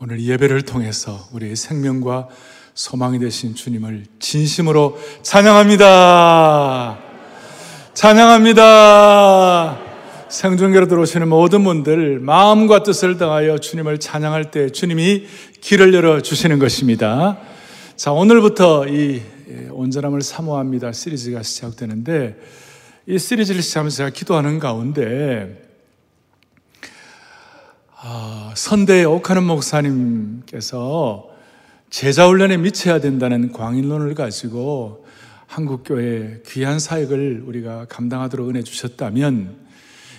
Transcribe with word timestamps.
오늘 0.00 0.20
예배를 0.20 0.62
통해서 0.62 1.28
우리의 1.32 1.56
생명과 1.56 2.28
소망이 2.72 3.18
되신 3.18 3.56
주님을 3.56 4.04
진심으로 4.20 4.96
찬양합니다. 5.22 7.00
찬양합니다. 7.94 9.80
생중계로 10.28 10.86
들어오시는 10.86 11.26
모든 11.26 11.64
분들 11.64 12.20
마음과 12.20 12.84
뜻을 12.84 13.18
당하여 13.18 13.58
주님을 13.58 13.98
찬양할 13.98 14.52
때 14.52 14.70
주님이 14.70 15.26
길을 15.60 15.92
열어 15.92 16.20
주시는 16.20 16.60
것입니다. 16.60 17.38
자, 17.96 18.12
오늘부터 18.12 18.86
이 18.86 19.20
온전함을 19.72 20.22
사모합니다 20.22 20.92
시리즈가 20.92 21.42
시작되는데 21.42 22.36
이 23.08 23.18
시리즈를 23.18 23.62
시작하면서 23.62 23.96
제가 23.96 24.10
기도하는 24.10 24.60
가운데 24.60 25.67
아, 28.00 28.52
선대의 28.54 29.06
옥하는 29.06 29.42
목사님께서 29.42 31.28
제자훈련에 31.90 32.56
미쳐야 32.58 33.00
된다는 33.00 33.52
광인론을 33.52 34.14
가지고 34.14 35.04
한국교회 35.48 36.42
귀한 36.46 36.78
사역을 36.78 37.42
우리가 37.44 37.86
감당하도록 37.88 38.50
은혜 38.50 38.62
주셨다면 38.62 39.56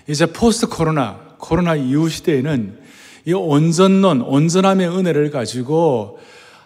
이제 0.10 0.26
포스트 0.26 0.68
코로나, 0.68 1.22
코로나 1.38 1.76
이후 1.76 2.10
시대에는 2.10 2.80
이 3.26 3.32
온전론, 3.34 4.24
온전함의 4.24 4.90
은혜를 4.90 5.32
가지고 5.32 6.20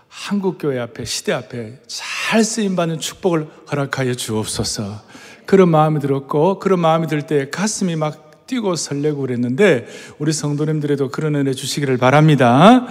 한국교회 0.07 0.79
앞에, 0.79 1.05
시대 1.05 1.31
앞에 1.31 1.79
잘 1.85 2.43
쓰임받는 2.43 2.99
축복을 2.99 3.47
허락하여 3.71 4.15
주옵소서. 4.15 5.01
그런 5.45 5.69
마음이 5.69 5.99
들었고, 5.99 6.57
그런 6.57 6.79
마음이 6.79 7.05
들 7.07 7.21
때 7.23 7.49
가슴이 7.49 7.95
막 7.97 8.22
뛰고 8.47 8.75
설레고 8.75 9.21
그랬는데 9.21 9.87
우리 10.19 10.33
성도님들에도 10.33 11.09
그런 11.09 11.35
은혜 11.35 11.53
주시기를 11.53 11.97
바랍니다. 11.97 12.87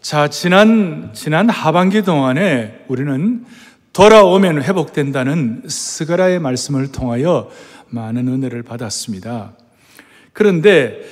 자, 0.00 0.28
지난 0.28 1.10
지난 1.12 1.50
하반기 1.50 2.02
동안에 2.02 2.84
우리는 2.88 3.44
돌아오면 3.92 4.62
회복된다는 4.62 5.62
스가라의 5.66 6.38
말씀을 6.38 6.92
통하여 6.92 7.50
많은 7.88 8.28
은혜를 8.28 8.62
받았습니다. 8.62 9.52
그런데 10.32 11.02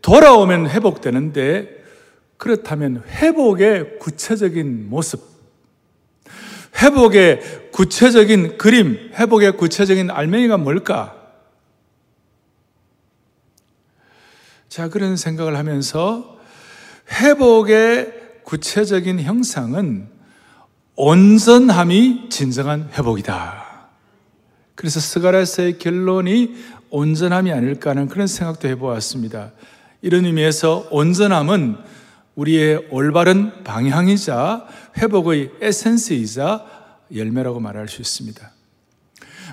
돌아오면 0.00 0.70
회복되는데 0.70 1.82
그렇다면 2.36 3.04
회복의 3.06 3.98
구체적인 4.00 4.88
모습, 4.88 5.22
회복의 6.82 7.70
구체적인 7.70 8.58
그림, 8.58 9.12
회복의 9.14 9.56
구체적인 9.56 10.10
알맹이가 10.10 10.56
뭘까? 10.56 11.21
자, 14.72 14.88
그런 14.88 15.18
생각을 15.18 15.58
하면서 15.58 16.38
회복의 17.20 18.10
구체적인 18.42 19.20
형상은 19.20 20.08
온전함이 20.96 22.30
진정한 22.30 22.88
회복이다. 22.94 23.90
그래서 24.74 24.98
스가라스의 24.98 25.78
결론이 25.78 26.54
온전함이 26.88 27.52
아닐까 27.52 27.90
하는 27.90 28.08
그런 28.08 28.26
생각도 28.26 28.66
해보았습니다. 28.66 29.50
이런 30.00 30.24
의미에서 30.24 30.88
온전함은 30.90 31.76
우리의 32.34 32.86
올바른 32.90 33.64
방향이자 33.64 34.66
회복의 34.96 35.50
에센스이자 35.60 36.64
열매라고 37.14 37.60
말할 37.60 37.88
수 37.88 38.00
있습니다. 38.00 38.50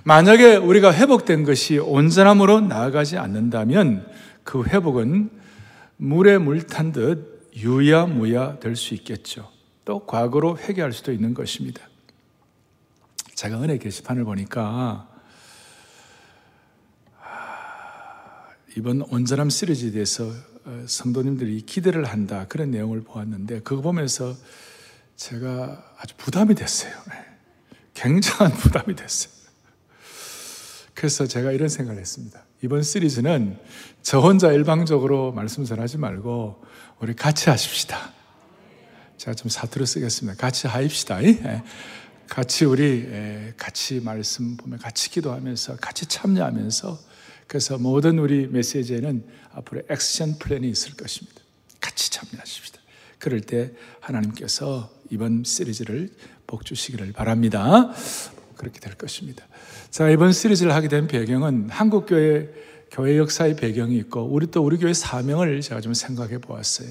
만약에 0.06 0.56
우리가 0.56 0.94
회복된 0.94 1.44
것이 1.44 1.78
온전함으로 1.78 2.62
나아가지 2.62 3.18
않는다면 3.18 4.06
그 4.50 4.64
회복은 4.64 5.30
물에 5.98 6.40
물 6.40 6.66
탄 6.66 6.92
듯 6.92 7.52
유야무야 7.56 8.58
될 8.58 8.76
수 8.76 8.96
있겠죠. 8.96 9.48
또 9.86 10.08
과거로 10.08 10.58
회개할 10.58 10.92
수도 10.92 11.12
있는 11.12 11.36
것입니다. 11.36 11.88
제가 13.36 13.62
은혜 13.62 13.78
게시판을 13.78 14.24
보니까 14.24 15.08
아, 17.22 18.48
이번 18.76 19.02
온전함 19.04 19.52
시리즈에 19.52 19.92
대해서 19.92 20.26
어, 20.66 20.84
성도님들이 20.88 21.62
기대를 21.62 22.06
한다 22.06 22.48
그런 22.50 22.72
내용을 22.72 23.02
보았는데 23.02 23.60
그거 23.62 23.84
보면서 23.84 24.36
제가 25.16 25.94
아주 26.00 26.16
부담이 26.18 26.56
됐어요. 26.56 26.92
네. 27.08 27.24
굉장한 27.94 28.52
부담이 28.58 28.96
됐어요. 28.96 29.32
그래서 30.96 31.28
제가 31.28 31.52
이런 31.52 31.70
생각을 31.70 32.02
했습니다. 32.02 32.49
이번 32.62 32.84
시리즈는 32.84 33.58
저 34.02 34.20
혼자 34.20 34.52
일방적으로 34.52 35.32
말씀 35.32 35.64
전하지 35.64 35.98
말고 35.98 36.62
우리 37.00 37.16
같이 37.16 37.50
하십시다. 37.50 38.12
제가 39.16 39.34
좀 39.34 39.50
사투리 39.50 39.86
쓰겠습니다. 39.86 40.38
같이 40.38 40.68
하입시다. 40.68 41.24
예. 41.24 41.64
같이 42.28 42.66
우리 42.66 43.08
예, 43.10 43.54
같이 43.58 44.02
말씀 44.02 44.58
보면 44.58 44.78
같이 44.78 45.10
기도하면서 45.10 45.78
같이 45.78 46.06
참여하면서 46.06 47.00
그래서 47.48 47.78
모든 47.78 48.20
우리 48.20 48.48
메시지에는 48.48 49.26
앞으로 49.54 49.82
액션 49.90 50.38
플랜이 50.38 50.70
있을 50.70 50.96
것입니다. 50.96 51.42
같이 51.80 52.12
참여하십시다. 52.12 52.80
그럴 53.20 53.40
때 53.40 53.72
하나님께서 54.02 54.92
이번 55.10 55.44
시리즈를 55.46 56.10
복 56.46 56.66
주시기를 56.66 57.14
바랍니다. 57.14 57.92
그렇게 58.56 58.80
될 58.82 58.96
것입니다. 58.96 59.48
자, 59.90 60.08
이번 60.08 60.32
시리즈를 60.32 60.76
하게 60.76 60.88
된 60.88 61.08
배경은 61.08 61.70
한국 61.72 62.06
교회 62.06 62.48
교회 62.92 63.18
역사의 63.18 63.56
배경이 63.56 63.98
있고 63.98 64.22
우리 64.22 64.48
또 64.48 64.64
우리 64.64 64.78
교회 64.78 64.94
사명을 64.94 65.62
제가 65.62 65.82
좀 65.82 65.96
생각해 65.96 66.38
보았어요. 66.38 66.90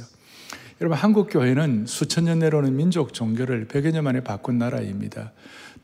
여러분 0.81 0.98
한국 0.98 1.28
교회는 1.31 1.86
수천 1.86 2.25
년 2.25 2.41
내로는 2.41 2.76
민족 2.76 3.12
종교를 3.12 3.66
100여 3.66 3.92
년 3.92 4.04
만에 4.04 4.20
바꾼 4.20 4.59
나라입니다. 4.59 5.32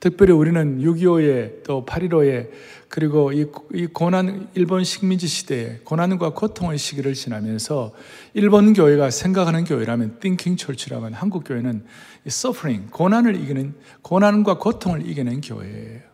특별히 0.00 0.32
우리는 0.32 0.80
6.25에 0.80 1.62
또 1.64 1.84
8.15에 1.84 2.50
그리고 2.88 3.32
이, 3.32 3.46
이 3.72 3.86
고난 3.86 4.48
일본 4.54 4.84
식민지 4.84 5.26
시대에 5.28 5.80
고난과 5.84 6.30
고통의 6.30 6.78
시기를 6.78 7.14
지나면서 7.14 7.92
일본 8.34 8.72
교회가 8.72 9.10
생각하는 9.10 9.64
교회라면 9.64 10.18
thinking 10.20 10.60
church라면 10.60 11.14
한국 11.14 11.44
교회는 11.44 11.84
suffering 12.26 12.90
고난을 12.90 13.36
이기는 13.36 13.74
고난과 14.02 14.58
고통을 14.58 15.08
이기는 15.08 15.40
교회예요. 15.40 16.13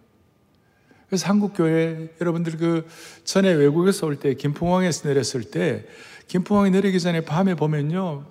그래서 1.10 1.26
한국 1.26 1.53
교회 1.56 2.09
여러분들 2.21 2.56
그 2.56 2.87
전에 3.25 3.50
외국에서 3.53 4.06
올 4.06 4.16
때 4.16 4.34
김포공항에서 4.34 5.09
내렸을 5.09 5.43
때 5.43 5.84
김포공항에 6.28 6.71
내리기 6.71 7.00
전에 7.00 7.22
밤에 7.22 7.56
보면요 7.56 8.25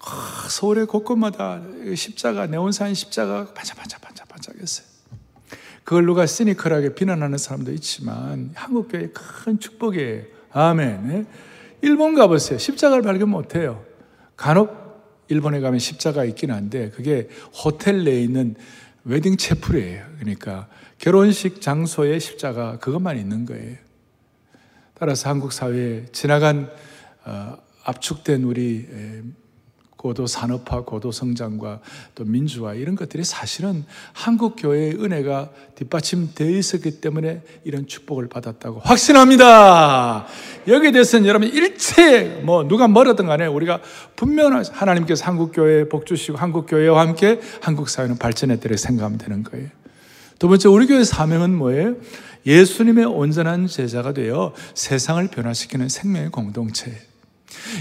아, 0.00 0.46
서울의 0.48 0.86
곳곳마다 0.86 1.60
십자가 1.94 2.46
네온사인 2.46 2.94
십자가 2.94 3.52
반짝반짝반짝반짝했어요. 3.52 4.86
그걸 5.84 6.06
누가 6.06 6.26
시니컬하게 6.26 6.94
비난하는 6.94 7.36
사람도 7.38 7.70
있지만 7.72 8.50
한국 8.54 8.88
교회 8.88 9.10
큰 9.12 9.60
축복이에요. 9.60 10.22
아멘. 10.52 11.08
네? 11.08 11.26
일본 11.82 12.14
가보세요. 12.14 12.58
십자가를 12.58 13.02
발견 13.02 13.28
못해요. 13.28 13.84
간혹 14.36 14.80
일본에 15.28 15.60
가면 15.60 15.78
십자가 15.78 16.24
있긴 16.24 16.50
한데 16.50 16.90
그게 16.90 17.28
호텔 17.64 18.04
내에 18.04 18.22
있는 18.22 18.54
웨딩 19.04 19.36
채플이에요. 19.36 20.04
그러니까 20.18 20.68
결혼식 21.02 21.60
장소에 21.60 22.20
십자가 22.20 22.78
그것만 22.78 23.18
있는 23.18 23.44
거예요. 23.44 23.74
따라서 24.94 25.28
한국 25.28 25.52
사회에 25.52 26.04
지나간 26.12 26.70
어, 27.24 27.56
압축된 27.82 28.44
우리 28.44 28.86
고도 29.96 30.28
산업화, 30.28 30.82
고도 30.82 31.10
성장과 31.10 31.80
또 32.14 32.24
민주화 32.24 32.74
이런 32.74 32.94
것들이 32.94 33.24
사실은 33.24 33.84
한국 34.12 34.54
교회의 34.56 34.92
은혜가 34.94 35.50
뒷받침되어 35.74 36.48
있었기 36.48 37.00
때문에 37.00 37.42
이런 37.64 37.88
축복을 37.88 38.28
받았다고 38.28 38.78
확신합니다. 38.84 40.28
여기에 40.68 40.92
대해서는 40.92 41.26
여러분 41.26 41.48
일체 41.48 42.40
뭐 42.44 42.62
누가 42.62 42.86
뭐라든 42.86 43.26
간에 43.26 43.46
우리가 43.46 43.80
분명한 44.14 44.66
하나님께서 44.70 45.24
한국 45.24 45.50
교회에 45.52 45.88
복 45.88 46.06
주시고 46.06 46.38
한국 46.38 46.66
교회와 46.66 47.00
함께 47.00 47.40
한국 47.60 47.88
사회는 47.88 48.18
발전했다고 48.18 48.76
생각하면 48.76 49.18
되는 49.18 49.42
거예요. 49.42 49.81
두 50.42 50.48
번째, 50.48 50.68
우리 50.70 50.88
교회 50.88 51.04
사명은 51.04 51.54
뭐예요? 51.54 51.94
예수님의 52.44 53.04
온전한 53.04 53.68
제자가 53.68 54.12
되어 54.12 54.52
세상을 54.74 55.24
변화시키는 55.28 55.88
생명의 55.88 56.30
공동체. 56.30 57.00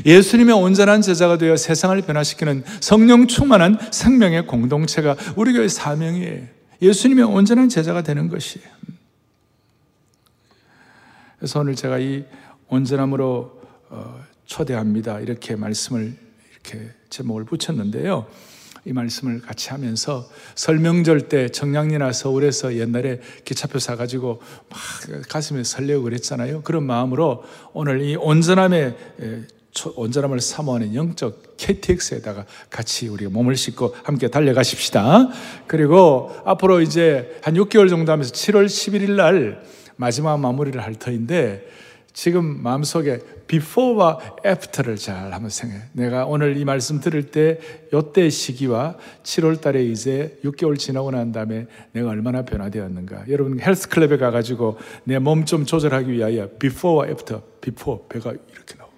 예수님의 0.05 0.53
온전한 0.53 1.01
제자가 1.01 1.39
되어 1.39 1.57
세상을 1.57 1.99
변화시키는 2.03 2.63
성령 2.79 3.25
충만한 3.25 3.79
생명의 3.91 4.45
공동체가 4.45 5.15
우리 5.37 5.53
교회 5.53 5.67
사명이에요. 5.67 6.43
예수님의 6.83 7.23
온전한 7.23 7.67
제자가 7.67 8.03
되는 8.03 8.29
것이에요. 8.29 8.67
그래서 11.39 11.61
오늘 11.61 11.73
제가 11.73 11.97
이 11.97 12.25
온전함으로 12.67 13.59
어, 13.89 14.23
초대합니다. 14.45 15.21
이렇게 15.21 15.55
말씀을 15.55 16.15
이렇게 16.51 16.91
제목을 17.09 17.43
붙였는데요. 17.45 18.27
이 18.85 18.93
말씀을 18.93 19.41
같이 19.41 19.69
하면서 19.69 20.27
설명절 20.55 21.29
때 21.29 21.49
청량리나 21.49 22.11
서울에서 22.13 22.75
옛날에 22.75 23.19
기차표 23.45 23.77
사가지고 23.79 24.41
막 24.69 24.79
가슴에 25.29 25.63
설레고 25.63 26.03
그랬잖아요. 26.03 26.61
그런 26.63 26.83
마음으로 26.83 27.43
오늘 27.73 28.01
이 28.01 28.15
온전함의 28.15 28.95
온전함을 29.95 30.41
사모하는 30.41 30.95
영적 30.95 31.57
KTX에다가 31.57 32.45
같이 32.69 33.07
우리가 33.07 33.29
몸을 33.29 33.55
싣고 33.55 33.95
함께 34.03 34.27
달려가십시다. 34.27 35.29
그리고 35.67 36.31
앞으로 36.43 36.81
이제 36.81 37.39
한 37.43 37.53
6개월 37.53 37.89
정도 37.89 38.11
하면서 38.11 38.33
7월 38.33 38.65
11일 38.65 39.11
날 39.11 39.63
마지막 39.95 40.37
마무리를 40.39 40.81
할 40.81 40.95
터인데 40.95 41.65
지금 42.13 42.61
마음속에 42.61 43.19
before와 43.47 44.19
after를 44.45 44.97
잘 44.97 45.31
한번 45.33 45.49
생각해. 45.49 45.83
내가 45.93 46.25
오늘 46.25 46.57
이 46.57 46.65
말씀 46.65 46.99
들을 46.99 47.31
때 47.31 47.59
요때 47.93 48.29
시기와 48.29 48.97
7월 49.23 49.61
달에 49.61 49.83
이제 49.85 50.37
6개월 50.43 50.77
지나고 50.77 51.11
난 51.11 51.31
다음에 51.31 51.67
내가 51.93 52.09
얼마나 52.09 52.43
변화되었는가. 52.43 53.25
여러분 53.29 53.59
헬스클럽에 53.59 54.17
가가지고 54.17 54.77
내 55.05 55.19
몸 55.19 55.45
좀 55.45 55.65
조절하기 55.65 56.11
위하여 56.11 56.49
before와 56.59 57.07
after, 57.07 57.41
before 57.61 58.01
배가 58.09 58.31
이렇게 58.31 58.75
나와. 58.75 58.89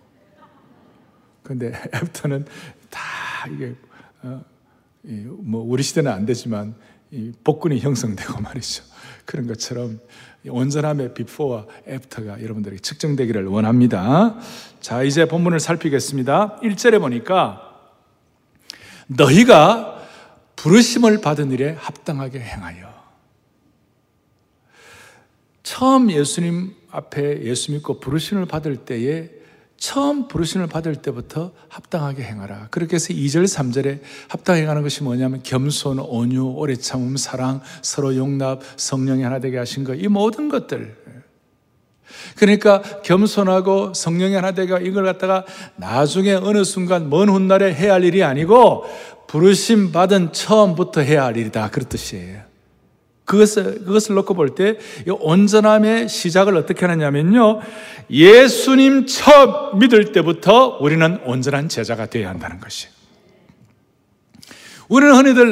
근데 1.44 1.68
애프터는 1.94 2.45
다 2.89 3.01
이게 3.54 3.75
어, 4.24 4.44
뭐 5.04 5.62
우리 5.63 5.83
시대는 5.83 6.12
안 6.12 6.25
되지만 6.25 6.75
복근이 7.44 7.80
형성되고 7.80 8.42
말이죠. 8.42 8.83
그런 9.25 9.45
것처럼 9.48 10.00
온전함의 10.48 11.13
비포와 11.13 11.66
애프터가 11.88 12.42
여러분들에게 12.42 12.81
측정되기를 12.81 13.45
원합니다. 13.45 14.38
자, 14.81 15.04
이제 15.04 15.25
본문을 15.25 15.60
살피겠습니다. 15.60 16.60
1절에 16.62 17.00
보니까 17.00 17.72
너희가 19.07 20.01
부르심을 20.56 21.22
받은 21.22 21.51
일에 21.51 21.75
합당하게 21.78 22.40
행하여 22.40 22.94
처음 25.63 26.12
예수님 26.12 26.75
앞에 26.92 27.44
예수 27.44 27.72
믿고 27.72 28.00
부르심을 28.00 28.45
받을 28.45 28.78
때에 28.78 29.43
처음 29.83 30.30
부르심을 30.30 30.68
받을 30.68 30.95
때부터 30.95 31.51
합당하게 31.68 32.24
행하라. 32.24 32.68
그렇게 32.71 32.95
해서 32.95 33.09
2절, 33.13 33.44
3절에 33.44 34.00
합당하게 34.30 34.62
행하는 34.63 34.81
것이 34.81 35.03
뭐냐면 35.03 35.44
겸손, 35.44 36.00
온유, 36.00 36.53
오래 36.56 36.74
참음, 36.74 37.18
사랑, 37.18 37.59
서로 37.81 38.15
용납, 38.15 38.62
성령이 38.77 39.24
하나 39.24 39.39
되게 39.39 39.57
하신 39.57 39.83
것, 39.83 39.95
이 39.95 40.07
모든 40.07 40.47
것들. 40.47 40.95
그러니까 42.38 42.81
겸손하고 43.03 43.94
성령이 43.94 44.35
하나 44.35 44.53
되게 44.53 44.74
이걸 44.85 45.03
갖다가 45.03 45.44
나중에 45.75 46.31
어느 46.31 46.63
순간 46.63 47.09
먼 47.09 47.27
훗날에 47.27 47.74
해야 47.74 47.95
할 47.95 48.06
일이 48.06 48.24
아니고 48.24 48.85
부르심 49.27 49.91
받은 49.91 50.31
처음부터 50.31 51.01
해야 51.01 51.25
할 51.25 51.35
일이다. 51.35 51.69
그런 51.71 51.89
뜻이에요. 51.89 52.53
그것을, 53.25 53.86
그것을 53.86 54.16
놓고 54.16 54.34
볼 54.34 54.56
때, 54.56 54.78
이 55.08 55.10
온전함의 55.10 56.10
시작을 56.10 56.58
어떻게 56.58 56.86
하느냐면요. 56.86 57.62
예수님 58.10 59.06
처음 59.06 59.80
믿을 59.80 60.12
때부터 60.12 60.78
우리는 60.80 61.20
온전한 61.25 61.70
제자가 61.70 62.08
되어야 62.08 62.30
한다는 62.30 62.60
것이. 62.60 62.88
우리는 64.90 65.16
흔히들 65.16 65.52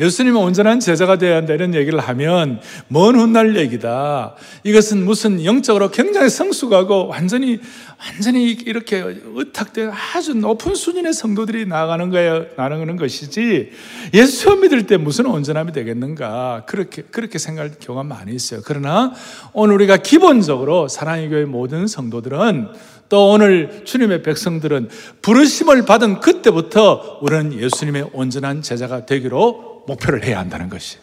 예수님은 0.00 0.40
온전한 0.40 0.80
제자가 0.80 1.18
되어야 1.18 1.36
한다 1.36 1.52
이런 1.52 1.74
얘기를 1.74 1.98
하면 2.00 2.60
먼 2.88 3.16
훗날 3.16 3.56
얘기다. 3.56 4.34
이것은 4.64 5.04
무슨 5.04 5.44
영적으로 5.44 5.90
굉장히 5.90 6.30
성숙하고 6.30 7.08
완전히 7.08 7.60
완전히 7.98 8.52
이렇게 8.52 9.04
의탁된 9.34 9.90
아주 9.90 10.32
높은 10.32 10.74
수준의 10.74 11.12
성도들이 11.12 11.66
나가는 11.66 12.08
거예요. 12.08 12.46
나가는 12.56 12.96
것이지 12.96 13.72
예수 14.14 14.56
믿을 14.56 14.86
때 14.86 14.96
무슨 14.96 15.26
온전함이 15.26 15.72
되겠는가 15.72 16.64
그렇게 16.66 17.02
그렇게 17.02 17.38
생각할 17.38 17.72
경우가 17.78 18.02
많이 18.04 18.34
있어요. 18.34 18.62
그러나 18.64 19.12
오늘 19.52 19.74
우리가 19.74 19.98
기본적으로 19.98 20.88
사랑의 20.88 21.28
교회 21.28 21.44
모든 21.44 21.86
성도들은 21.86 22.68
또 23.10 23.30
오늘 23.30 23.82
주님의 23.84 24.22
백성들은 24.22 24.88
부르심을 25.20 25.84
받은 25.84 26.20
그때부터 26.20 27.18
우리는 27.20 27.52
예수님의 27.52 28.10
온전한 28.14 28.62
제자가 28.62 29.04
되기로 29.04 29.69
목표를 29.90 30.24
해야 30.24 30.38
한다는 30.38 30.68
것이. 30.68 30.98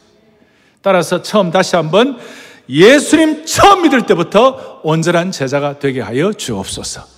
따라서 0.82 1.22
처음 1.22 1.52
다시 1.52 1.76
한번 1.76 2.18
예수님 2.70 3.46
처음 3.46 3.84
믿을 3.84 4.06
때부터 4.06 4.82
온전한 4.84 5.32
제자가 5.32 5.80
되게 5.80 6.02
하여 6.02 6.34
주옵소서. 6.34 7.18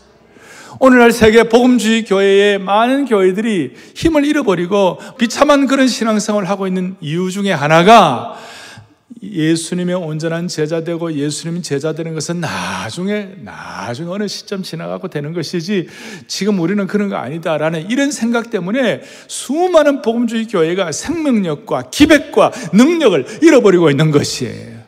오늘날 0.79 1.11
세계 1.11 1.43
복음주의 1.43 2.05
교회의 2.05 2.59
많은 2.59 3.05
교회들이 3.05 3.73
힘을 3.95 4.25
잃어버리고 4.25 4.99
비참한 5.17 5.67
그런 5.67 5.87
신앙생활을 5.87 6.47
하고 6.47 6.67
있는 6.67 6.95
이유 7.01 7.31
중에 7.31 7.51
하나가 7.51 8.37
예수님의 9.21 9.95
온전한 9.95 10.47
제자 10.47 10.83
되고 10.83 11.11
예수님 11.11 11.61
제자 11.61 11.93
되는 11.93 12.13
것은 12.13 12.39
나중에 12.39 13.31
나중에 13.43 14.09
어느 14.09 14.27
시점 14.27 14.63
지나가고 14.63 15.07
되는 15.09 15.33
것이지 15.33 15.87
지금 16.27 16.59
우리는 16.59 16.85
그런 16.87 17.09
거 17.09 17.15
아니다라는 17.15 17.89
이런 17.89 18.11
생각 18.11 18.49
때문에 18.49 19.01
수많은 19.27 20.01
복음주의 20.01 20.45
교회가 20.47 20.91
생명력과 20.91 21.89
기백과 21.89 22.51
능력을 22.73 23.25
잃어버리고 23.41 23.89
있는 23.89 24.11
것이에요. 24.11 24.79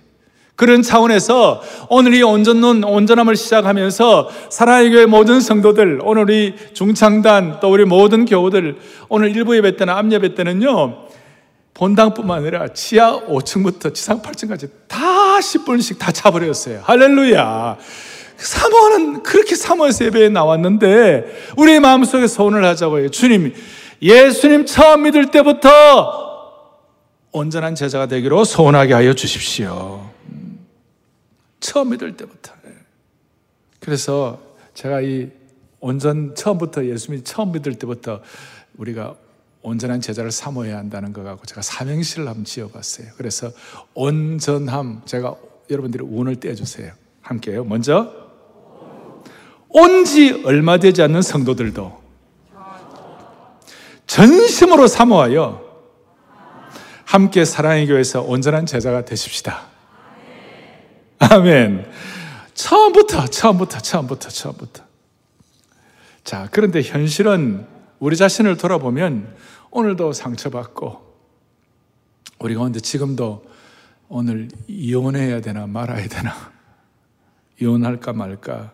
그런 0.56 0.84
차원에서 0.84 1.64
오늘 1.90 2.14
이 2.14 2.22
온전론, 2.22 2.84
온전함을 2.84 3.36
시작하면서 3.36 4.30
사랑의 4.52 4.92
교회 4.92 5.06
모든 5.08 5.42
성도들, 5.42 6.02
오늘 6.04 6.22
우리 6.22 6.54
중창단, 6.74 7.58
또 7.62 7.72
우리 7.72 7.84
모든 7.84 8.26
교우들, 8.26 8.78
오늘 9.10 9.36
일부 9.36 9.58
예배 9.58 9.76
때나 9.78 9.98
앞 9.98 10.12
예배 10.12 10.36
때는요, 10.36 11.08
본당뿐만 11.74 12.40
아니라 12.40 12.68
지하 12.74 13.20
5층부터 13.26 13.94
지상 13.94 14.22
8층까지 14.22 14.70
다 14.88 15.40
10분씩 15.40 15.98
다 15.98 16.12
차버렸어요. 16.12 16.82
할렐루야. 16.84 17.78
사모하는, 18.38 19.24
그렇게 19.24 19.56
사모해서 19.56 20.06
예배에 20.06 20.30
나왔는데, 20.30 21.54
우리 21.58 21.80
마음속에 21.80 22.28
소원을 22.28 22.66
하자고 22.66 23.04
요. 23.04 23.10
주님, 23.10 23.54
예수님 24.02 24.66
처음 24.66 25.04
믿을 25.04 25.30
때부터 25.30 26.32
온전한 27.32 27.76
제자가 27.76 28.08
되기로 28.08 28.44
소원하게 28.44 28.94
하여 28.94 29.14
주십시오. 29.14 30.10
처음 31.60 31.92
믿을 31.92 32.18
때부터. 32.18 32.52
그래서 33.80 34.40
제가 34.74 35.02
이 35.02 35.30
온전, 35.80 36.36
처음부터 36.36 36.86
예수님 36.86 37.24
처음 37.24 37.52
믿을 37.52 37.76
때부터 37.76 38.22
우리가 38.78 39.16
온전한 39.64 40.02
제자를 40.02 40.32
사모해야 40.32 40.78
한다는 40.78 41.14
거 41.14 41.24
갖고 41.24 41.46
제가 41.46 41.62
삼행시를 41.62 42.28
한번 42.28 42.44
지어봤어요. 42.46 43.08
그래서 43.18 43.52
온전함 43.94 45.04
제가 45.06 45.36
여러분들이 45.70 46.04
운을 46.04 46.38
떼주세요. 46.40 46.92
함께요. 47.22 47.64
먼저 47.64 48.12
온 49.70 50.04
지 50.04 50.42
얼마 50.46 50.78
되지 50.78 51.02
않는 51.04 51.22
성도들도 51.22 52.02
전심으로 54.08 54.88
사모하여 54.88 55.62
함께 57.06 57.46
사랑의 57.46 57.88
교회에서 57.88 58.22
온전한 58.22 58.66
제자가 58.66 59.06
되십시다. 59.06 59.68
아멘. 61.20 61.90
처음부터, 62.54 63.28
처음부터, 63.28 63.78
처음부터, 63.80 64.30
처음부터. 64.30 64.84
자, 66.24 66.48
그런데 66.52 66.82
현실은 66.82 67.66
우리 68.02 68.18
자신을 68.18 68.58
돌아보면 68.58 69.36
오늘도 69.70 70.14
상처받고 70.14 71.14
우리 72.40 72.56
가운데 72.56 72.80
지금도 72.80 73.46
오늘 74.10 74.48
이혼해야 74.68 75.40
되나 75.42 75.68
말아야 75.68 76.08
되나 76.08 76.34
이혼할까 77.62 78.14
말까 78.14 78.74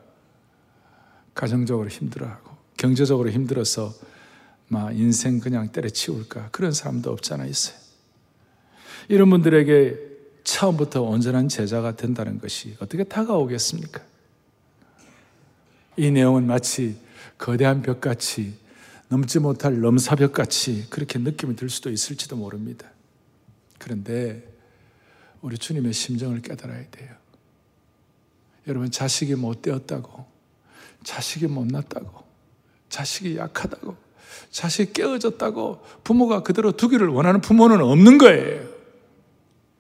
가정적으로 1.34 1.90
힘들어하고 1.90 2.56
경제적으로 2.78 3.30
힘들어서 3.30 3.94
막 4.70 4.98
인생 4.98 5.42
그냥 5.42 5.74
때려치울까 5.74 6.48
그런 6.52 6.72
사람도 6.72 7.12
없잖아 7.12 7.46
있어요. 7.46 7.78
이런 9.10 9.30
분들에게 9.30 10.08
처음부터 10.46 11.02
온전한 11.02 11.50
제자가 11.50 11.98
된다는 11.98 12.40
것이 12.40 12.78
어떻게 12.80 13.04
다가오겠습니까? 13.04 14.02
이 15.98 16.12
내용은 16.12 16.48
마치 16.48 16.98
거대한 17.38 17.82
벽같이 17.82 18.66
넘지 19.10 19.40
못할 19.40 19.80
넘사벽 19.80 20.34
같이 20.34 20.86
그렇게 20.90 21.18
느낌이 21.20 21.56
들 21.56 21.70
수도 21.70 21.90
있을지도 21.90 22.36
모릅니다. 22.36 22.90
그런데 23.78 24.44
우리 25.42 25.58
주님의 25.58 25.94
심정을 25.94 26.42
깨달아야 26.42 26.90
돼요. 26.90 27.10
여러분, 28.68 28.92
자식이 28.92 29.36
못 29.36 29.62
되었다고, 29.62 30.26
자식이 31.04 31.48
못났다고, 31.48 32.24
자식이 32.90 33.38
약하다고, 33.38 33.96
자식이 34.52 34.94
깨어졌다고 34.94 35.82
부모가 36.04 36.44
그대로 36.44 36.72
두기를 36.72 37.08
원하는 37.08 37.40
부모는 37.40 37.82
없는 37.82 38.18
거예요. 38.18 38.77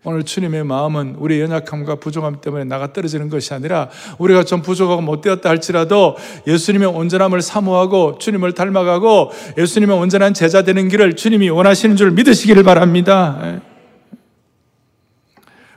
오늘 0.08 0.24
주님의 0.24 0.64
마음은 0.64 1.18
우리 1.20 1.42
연약함과 1.42 1.96
부족함 1.96 2.40
때문에 2.40 2.64
나가 2.64 2.94
떨어지는 2.94 3.30
것이 3.30 3.54
아니라 3.54 3.90
우리가 4.20 4.46
좀 4.46 4.62
부족하고 4.62 5.02
못되었다 5.02 5.50
할지라도 5.50 6.16
예수님의 6.48 6.88
온전함을 6.88 7.42
사모하고 7.42 8.18
주님을 8.18 8.54
닮아가고 8.54 9.32
예수님의 9.58 9.98
온전한 9.98 10.34
제자 10.34 10.62
되는 10.62 10.88
길을 10.88 11.18
주님이 11.18 11.50
원하시는 11.50 11.98
줄 11.98 12.12
믿으시기를 12.12 12.64
바랍니다. 12.64 13.60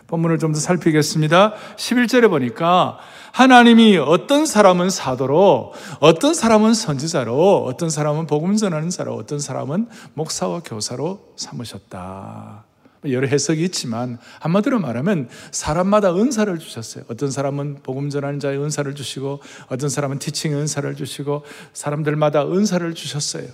본문을 0.06 0.38
좀 0.38 0.52
더 0.52 0.60
살피겠습니다. 0.60 1.54
11절에 1.76 2.30
보니까 2.30 2.98
하나님이 3.32 3.96
어떤 3.96 4.46
사람은 4.46 4.90
사도로, 4.90 5.72
어떤 5.98 6.34
사람은 6.34 6.74
선지자로, 6.74 7.64
어떤 7.64 7.90
사람은 7.90 8.28
복음 8.28 8.56
전하는 8.56 8.90
자로, 8.90 9.14
어떤 9.14 9.40
사람은 9.40 9.88
목사와 10.14 10.60
교사로 10.64 11.18
삼으셨다. 11.34 12.69
여러 13.08 13.26
해석이 13.26 13.62
있지만 13.64 14.18
한마디로 14.40 14.78
말하면 14.78 15.28
사람마다 15.50 16.14
은사를 16.14 16.58
주셨어요. 16.58 17.04
어떤 17.08 17.30
사람은 17.30 17.78
복음 17.82 18.10
전하는 18.10 18.40
자의 18.40 18.58
은사를 18.58 18.94
주시고 18.94 19.40
어떤 19.68 19.88
사람은 19.88 20.18
티칭의 20.18 20.58
은사를 20.58 20.94
주시고 20.96 21.44
사람들마다 21.72 22.46
은사를 22.46 22.94
주셨어요. 22.94 23.46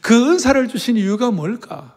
그 0.00 0.30
은사를 0.30 0.68
주신 0.68 0.96
이유가 0.96 1.30
뭘까? 1.30 1.94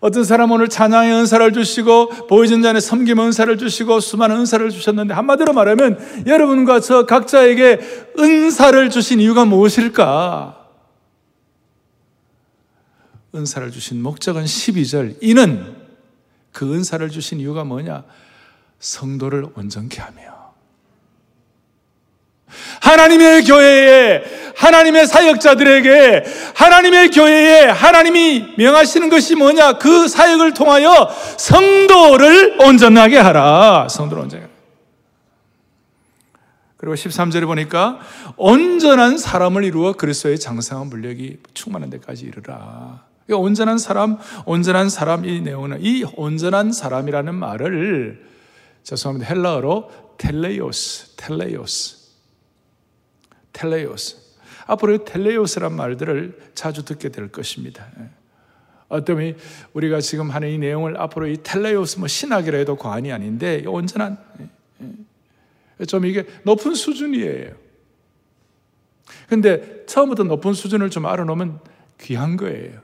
어떤 0.00 0.24
사람 0.24 0.50
오늘 0.50 0.68
찬양의 0.68 1.12
은사를 1.12 1.52
주시고 1.52 2.26
보이전잔의 2.26 2.80
섬김 2.80 3.18
은사를 3.18 3.56
주시고 3.58 4.00
수많은 4.00 4.40
은사를 4.40 4.68
주셨는데 4.70 5.14
한마디로 5.14 5.52
말하면 5.52 6.24
여러분과 6.26 6.80
저 6.80 7.06
각자에게 7.06 7.80
은사를 8.18 8.90
주신 8.90 9.20
이유가 9.20 9.44
무엇일까? 9.44 10.65
은사를 13.36 13.70
주신 13.70 14.02
목적은 14.02 14.44
12절. 14.44 15.18
이는 15.20 15.76
그 16.52 16.74
은사를 16.74 17.08
주신 17.10 17.38
이유가 17.40 17.64
뭐냐? 17.64 18.04
성도를 18.78 19.46
온전케 19.54 20.00
하며 20.00 20.36
하나님의 22.80 23.44
교회에 23.44 24.22
하나님의 24.56 25.06
사역자들에게 25.06 26.24
하나님의 26.54 27.10
교회에 27.10 27.64
하나님이 27.66 28.54
명하시는 28.56 29.08
것이 29.10 29.34
뭐냐? 29.34 29.78
그 29.78 30.08
사역을 30.08 30.54
통하여 30.54 31.10
성도를 31.36 32.60
온전하게 32.62 33.18
하라. 33.18 33.88
성도를 33.90 34.22
온전하게. 34.24 34.50
그리고 36.76 36.94
13절에 36.94 37.46
보니까 37.46 37.98
온전한 38.36 39.18
사람을 39.18 39.64
이루어 39.64 39.94
그리스도의 39.94 40.38
장상한 40.38 40.88
물력이 40.88 41.38
충만한 41.52 41.90
데까지 41.90 42.26
이르라. 42.26 43.04
온전한 43.34 43.78
사람, 43.78 44.18
온전한 44.44 44.88
사람 44.88 45.24
이 45.24 45.40
내용은 45.40 45.78
이 45.82 46.04
온전한 46.16 46.72
사람이라는 46.72 47.34
말을 47.34 48.24
죄송합니다. 48.84 49.34
헬라어로 49.34 49.90
텔레이오스, 50.18 51.16
텔레이오스. 51.16 52.06
텔레오스. 53.56 54.16
앞으로 54.66 55.04
텔레오스란 55.04 55.74
말들을 55.74 56.50
자주 56.54 56.84
듣게 56.84 57.08
될 57.08 57.28
것입니다. 57.28 57.86
예. 57.98 58.10
어떤 58.88 59.34
우리가 59.72 60.00
지금 60.00 60.30
하는 60.30 60.50
이 60.50 60.58
내용을 60.58 61.00
앞으로 61.00 61.26
이 61.26 61.38
텔레오스 61.42 61.98
뭐 61.98 62.06
신학이라 62.06 62.58
해도 62.58 62.76
과언이 62.76 63.10
아닌데 63.12 63.64
온전한 63.66 64.18
예, 64.40 64.48
예. 65.80 65.84
좀 65.86 66.04
이게 66.04 66.26
높은 66.44 66.74
수준이에요. 66.74 67.54
근데 69.28 69.84
처음부터 69.86 70.24
높은 70.24 70.52
수준을 70.52 70.90
좀 70.90 71.06
알아놓으면 71.06 71.60
귀한 72.00 72.36
거예요. 72.36 72.80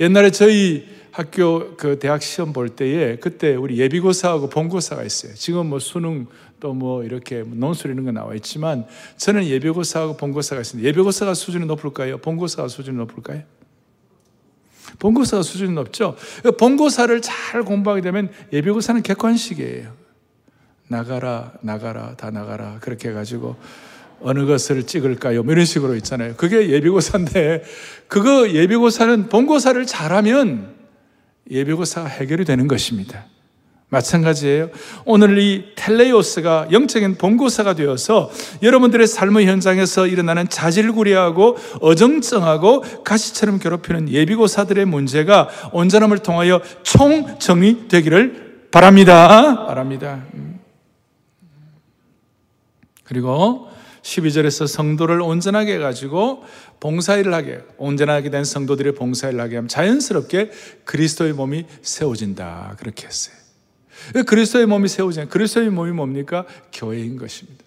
옛날에 0.00 0.30
저희 0.30 0.86
학교 1.10 1.76
그 1.76 1.98
대학 1.98 2.22
시험 2.22 2.52
볼 2.52 2.70
때에 2.70 3.16
그때 3.16 3.54
우리 3.54 3.78
예비고사하고 3.78 4.48
본고사가 4.48 5.02
있어요. 5.04 5.34
지금 5.34 5.66
뭐 5.66 5.78
수능 5.78 6.26
또 6.62 6.72
뭐 6.74 7.02
이렇게 7.02 7.42
논술 7.44 7.90
이런 7.90 8.04
거 8.04 8.12
나와 8.12 8.34
있지만 8.36 8.86
저는 9.16 9.44
예비고사하고 9.44 10.16
본고사가 10.16 10.60
있습니다. 10.60 10.88
예비고사가 10.88 11.34
수준이 11.34 11.66
높을까요? 11.66 12.18
본고사가 12.18 12.68
수준이 12.68 12.96
높을까요? 12.96 13.42
본고사가 15.00 15.42
수준이 15.42 15.72
높죠. 15.72 16.16
본고사를 16.58 17.20
잘 17.20 17.64
공부하게 17.64 18.02
되면 18.02 18.30
예비고사는 18.52 19.02
객관식이에요. 19.02 19.92
나가라, 20.86 21.52
나가라, 21.62 22.14
다 22.16 22.30
나가라. 22.30 22.78
그렇게 22.80 23.08
해가지고 23.08 23.56
어느 24.24 24.46
것을 24.46 24.84
찍을까요? 24.84 25.42
뭐 25.42 25.52
이런 25.52 25.64
식으로 25.64 25.94
있잖아요. 25.96 26.34
그게 26.36 26.70
예비고사인데, 26.70 27.62
그거 28.08 28.50
예비고사는 28.50 29.28
본고사를 29.28 29.84
잘하면 29.86 30.74
예비고사가 31.50 32.08
해결이 32.08 32.44
되는 32.44 32.68
것입니다. 32.68 33.26
마찬가지예요. 33.92 34.70
오늘 35.04 35.38
이 35.38 35.66
텔레오스가 35.76 36.68
영적인 36.72 37.18
본고사가 37.18 37.74
되어서 37.74 38.30
여러분들의 38.62 39.06
삶의 39.06 39.46
현장에서 39.46 40.06
일어나는 40.06 40.48
자질구레하고 40.48 41.58
어정쩡하고 41.82 43.04
가시처럼 43.04 43.58
괴롭히는 43.58 44.08
예비고사들의 44.08 44.86
문제가 44.86 45.50
온전함을 45.72 46.20
통하여 46.20 46.62
총정리되기를 46.82 48.68
바랍니다. 48.70 49.66
바랍니다. 49.66 50.24
음. 50.32 50.58
그리고 53.04 53.68
12절에서 54.02 54.66
성도를 54.66 55.20
온전하게 55.20 55.74
해가지고 55.74 56.44
봉사일을 56.80 57.32
하게, 57.32 57.60
온전하게 57.78 58.30
된 58.30 58.44
성도들의 58.44 58.94
봉사일을 58.94 59.40
하게 59.40 59.56
하면 59.56 59.68
자연스럽게 59.68 60.50
그리스도의 60.84 61.32
몸이 61.32 61.66
세워진다. 61.82 62.76
그렇게 62.78 63.06
했어요. 63.06 63.36
그리스도의 64.26 64.66
몸이 64.66 64.88
세워진, 64.88 65.28
그리스도의 65.28 65.70
몸이 65.70 65.92
뭡니까? 65.92 66.44
교회인 66.72 67.16
것입니다. 67.16 67.61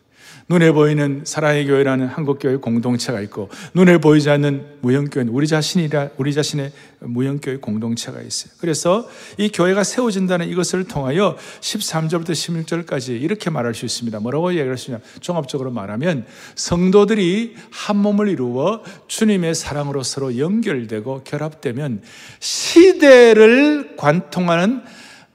눈에 0.48 0.72
보이는 0.72 1.24
사랑의 1.26 1.66
교회라는 1.66 2.06
한국 2.06 2.38
교회 2.40 2.56
공동체가 2.58 3.20
있고 3.22 3.50
눈에 3.74 3.98
보이지 3.98 4.30
않는 4.30 4.78
무형 4.82 5.06
교회는 5.06 5.34
우리 5.34 5.48
자신이라 5.48 6.10
우리 6.18 6.34
자신의 6.36 6.72
무형 7.00 7.40
교회 7.40 7.58
공동체가 7.58 8.22
있어요. 8.22 8.54
그래서 8.60 9.10
이 9.38 9.50
교회가 9.50 9.84
세워진다는 9.84 10.48
이것을 10.48 10.84
통하여 10.84 11.36
13절부터 11.62 12.30
16절까지 12.32 13.20
이렇게 13.20 13.50
말할 13.50 13.74
수 13.74 13.86
있습니다. 13.86 14.20
뭐라고 14.20 14.54
얘기할 14.54 14.78
수 14.78 14.92
있냐? 14.92 15.02
종합적으로 15.20 15.72
말하면 15.72 16.28
성도들이 16.54 17.56
한 17.72 17.98
몸을 17.98 18.30
이루어 18.30 18.84
주님의 19.08 19.56
사랑으로 19.56 20.04
서로 20.04 20.38
연결되고 20.38 21.24
결합되면 21.24 22.04
시대를 22.40 23.96
관통하는 23.98 24.84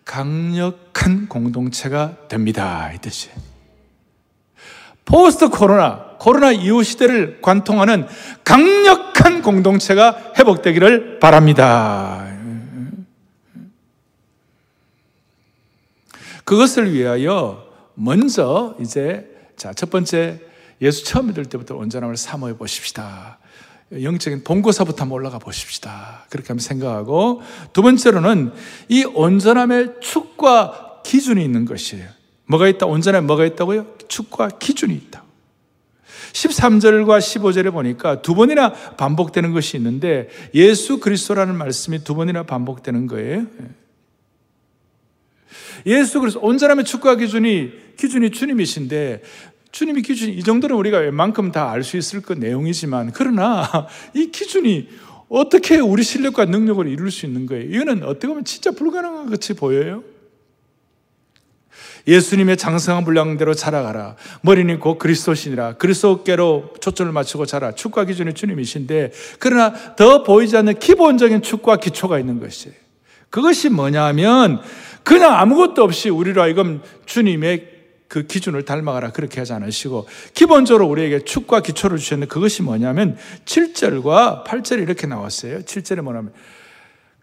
강력한 0.04 1.28
공동체가 1.28 2.28
됩니다. 2.28 2.92
이 2.94 2.98
뜻이에요. 2.98 3.49
포스트 5.10 5.48
코로나, 5.48 6.04
코로나 6.20 6.52
이후 6.52 6.84
시대를 6.84 7.40
관통하는 7.42 8.06
강력한 8.44 9.42
공동체가 9.42 10.34
회복되기를 10.38 11.18
바랍니다. 11.18 12.28
그것을 16.44 16.92
위하여 16.92 17.66
먼저 17.94 18.76
이제 18.80 19.28
자, 19.56 19.72
첫 19.72 19.90
번째 19.90 20.40
예수 20.80 21.04
처음 21.04 21.26
믿을 21.26 21.46
때부터 21.46 21.76
온전함을 21.76 22.16
사모해 22.16 22.56
보십시다. 22.56 23.38
영적인 23.92 24.44
본고사부터 24.44 25.02
한번 25.02 25.16
올라가 25.16 25.40
보십시다. 25.40 26.26
그렇게 26.30 26.48
한번 26.48 26.60
생각하고 26.60 27.42
두 27.72 27.82
번째로는 27.82 28.52
이 28.88 29.04
온전함의 29.04 29.96
축과 30.00 31.00
기준이 31.04 31.44
있는 31.44 31.64
것이에요. 31.64 32.06
뭐가 32.46 32.68
있다? 32.68 32.86
온전함에 32.86 33.26
뭐가 33.26 33.44
있다고요? 33.44 33.99
축과 34.10 34.48
기준이 34.58 34.94
있다. 34.94 35.24
13절과 36.32 37.18
15절에 37.18 37.72
보니까 37.72 38.20
두 38.22 38.34
번이나 38.34 38.72
반복되는 38.72 39.52
것이 39.52 39.76
있는데 39.78 40.28
예수 40.54 41.00
그리스도라는 41.00 41.56
말씀이 41.56 42.04
두 42.04 42.14
번이나 42.14 42.42
반복되는 42.42 43.06
거예요. 43.06 43.46
예수 45.86 46.20
그리스도 46.20 46.40
온전함의 46.44 46.84
축과 46.84 47.16
기준이 47.16 47.72
기준이 47.96 48.30
주님이신데 48.30 49.22
주님이 49.72 50.02
기준이 50.02 50.32
이 50.34 50.42
정도는 50.42 50.76
우리가 50.76 50.98
웬만큼 50.98 51.52
다 51.52 51.70
알 51.70 51.82
수 51.82 51.96
있을 51.96 52.20
그 52.20 52.32
내용이지만 52.34 53.12
그러나 53.14 53.88
이 54.14 54.30
기준이 54.30 54.88
어떻게 55.28 55.78
우리 55.78 56.02
실력과 56.02 56.44
능력을 56.44 56.86
이룰 56.88 57.10
수 57.10 57.24
있는 57.24 57.46
거예요? 57.46 57.64
이거는 57.64 58.02
어떻게 58.02 58.26
보면 58.28 58.44
진짜 58.44 58.72
불가능한 58.72 59.30
같이 59.30 59.54
보여요. 59.54 60.02
예수님의 62.06 62.56
장성한 62.56 63.04
분량대로 63.04 63.54
자라가라. 63.54 64.16
머리는 64.42 64.78
곧 64.78 64.98
그리스도시니라. 64.98 65.74
그리스도께로 65.74 66.74
초점을 66.80 67.12
맞추고 67.12 67.46
자라. 67.46 67.72
축과 67.72 68.04
기준이 68.04 68.34
주님이신데 68.34 69.12
그러나 69.38 69.94
더 69.96 70.22
보이지 70.22 70.56
않는 70.56 70.78
기본적인 70.78 71.42
축과 71.42 71.76
기초가 71.76 72.18
있는 72.18 72.40
것이에요. 72.40 72.74
그것이 73.30 73.68
뭐냐면 73.68 74.60
그냥 75.02 75.34
아무것도 75.38 75.82
없이 75.82 76.08
우리로 76.08 76.42
하여금 76.42 76.82
주님의 77.06 77.70
그 78.08 78.26
기준을 78.26 78.64
닮아가라 78.64 79.12
그렇게 79.12 79.38
하지 79.38 79.52
않으시고 79.52 80.08
기본적으로 80.34 80.88
우리에게 80.88 81.20
축과 81.20 81.60
기초를 81.60 81.96
주셨는데 81.98 82.28
그것이 82.28 82.62
뭐냐면 82.62 83.16
7절과 83.44 84.44
8절이 84.44 84.82
이렇게 84.82 85.06
나왔어요. 85.06 85.60
7절에 85.60 86.00
뭐냐면 86.00 86.32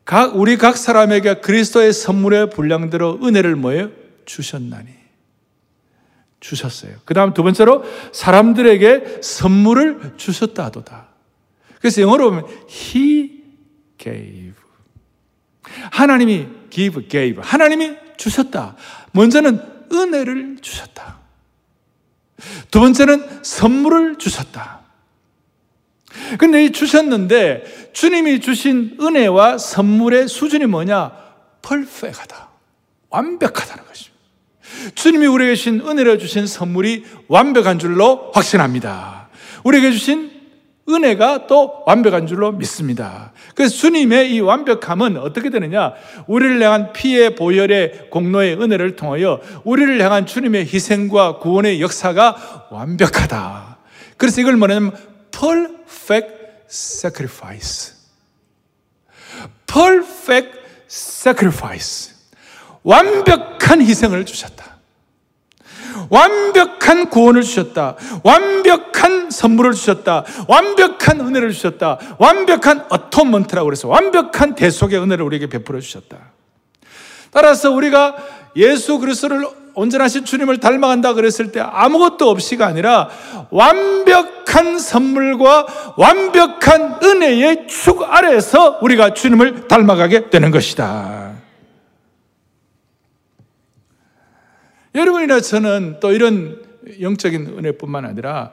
각 0.06 0.38
우리 0.38 0.56
각 0.58 0.78
사람에게 0.78 1.42
그리스도의 1.42 1.92
선물의 1.92 2.52
분량대로 2.52 3.20
은혜를 3.22 3.58
뭐예요? 3.58 3.90
주셨나니. 4.28 4.90
주셨어요. 6.40 6.98
그 7.06 7.16
다음 7.16 7.34
두 7.34 7.42
번째로 7.42 7.84
사람들에게 8.14 9.22
선물을 9.24 10.14
주셨다 10.18 10.66
하도다. 10.66 11.08
그래서 11.80 12.02
영어로 12.04 12.30
보면 12.30 12.46
He 12.70 13.44
gave. 13.98 14.54
하나님이 15.92 16.48
give, 16.70 17.08
gave. 17.08 17.42
하나님이 17.44 17.96
주셨다. 18.18 18.76
먼저는 19.14 19.60
은혜를 19.92 20.58
주셨다. 20.62 21.18
두 22.70 22.80
번째는 22.80 23.44
선물을 23.44 24.18
주셨다. 24.18 24.82
근데 26.38 26.66
이 26.66 26.72
주셨는데 26.72 27.92
주님이 27.94 28.42
주신 28.42 28.98
은혜와 29.02 29.58
선물의 29.58 30.28
수준이 30.28 30.66
뭐냐? 30.68 31.12
펄펙하다. 31.62 32.50
완벽하다는 33.10 33.86
것입니다. 33.86 34.07
주님이 34.96 35.28
우리에게 35.28 35.56
주신 35.56 35.82
은혜를 35.82 36.20
주신 36.20 36.48
선물이 36.48 37.06
완벽한 37.28 37.80
줄로 37.80 38.32
확신합니다. 38.34 39.30
우리에게 39.64 39.92
주신 39.92 40.38
은혜가 40.90 41.48
또 41.48 41.84
완벽한 41.86 42.28
줄로 42.28 42.54
믿습니다. 42.54 43.34
그래서 43.56 43.76
주님의 43.76 44.34
이 44.34 44.40
완벽함은 44.40 45.18
어떻게 45.18 45.50
되느냐? 45.50 45.94
우리를 46.28 46.62
향한 46.62 46.94
피의 46.94 47.36
보혈의 47.36 48.10
공로의 48.10 48.54
은혜를 48.62 48.96
통하여 48.96 49.42
우리를 49.66 50.02
향한 50.02 50.26
주님의 50.26 50.68
희생과 50.74 51.40
구원의 51.40 51.82
역사가 51.82 52.68
완벽하다. 52.72 53.78
그래서 54.16 54.40
이걸 54.40 54.56
뭐냐면 54.56 54.96
perfect 55.32 56.34
sacrifice. 56.70 57.94
perfect 59.66 60.58
sacrifice. 60.90 62.16
완벽한 62.84 63.82
희생을 63.82 64.26
주셨다. 64.26 64.67
완벽한 66.10 67.10
구원을 67.10 67.42
주셨다. 67.42 67.96
완벽한 68.24 69.30
선물을 69.32 69.74
주셨다. 69.74 70.24
완벽한 70.48 71.22
은혜를 71.22 71.52
주셨다. 71.52 71.98
완벽한 72.18 72.86
어토먼트라고 72.90 73.66
그래서 73.66 73.88
완벽한 73.88 74.56
대속의 74.56 75.00
은혜를 75.00 75.24
우리에게 75.26 75.48
베풀어 75.48 75.80
주셨다. 75.80 76.18
따라서 77.32 77.72
우리가 77.72 78.16
예수 78.56 79.00
그리스도를 79.00 79.46
온전하신 79.76 80.26
주님을 80.26 80.60
닮아간다 80.60 81.14
그랬을 81.14 81.52
때 81.52 81.60
아무것도 81.60 82.28
없이가 82.30 82.66
아니라 82.66 83.10
완벽한 83.52 84.80
선물과 84.80 85.94
완벽한 85.98 86.98
은혜의 87.04 87.68
축 87.68 88.02
아래에서 88.02 88.80
우리가 88.82 89.14
주님을 89.14 89.68
닮아가게 89.68 90.32
되는 90.32 90.50
것이다. 90.50 91.27
여러분이나 94.98 95.40
저는 95.42 96.00
또 96.00 96.12
이런 96.12 96.66
영적인 97.00 97.46
은혜뿐만 97.58 98.04
아니라 98.06 98.52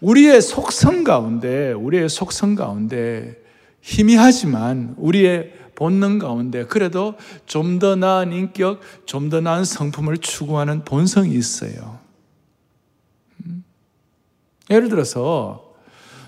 우리의 0.00 0.42
속성 0.42 1.04
가운데, 1.04 1.72
우리의 1.72 2.08
속성 2.08 2.54
가운데 2.56 3.40
희미하지만 3.80 4.94
우리의 4.98 5.52
본능 5.76 6.18
가운데 6.18 6.64
그래도 6.66 7.14
좀 7.46 7.78
더 7.78 7.94
나은 7.96 8.32
인격, 8.32 8.80
좀 9.06 9.30
더 9.30 9.40
나은 9.40 9.64
성품을 9.64 10.18
추구하는 10.18 10.84
본성이 10.84 11.34
있어요. 11.34 11.98
음? 13.46 13.64
예를 14.70 14.88
들어서 14.88 15.74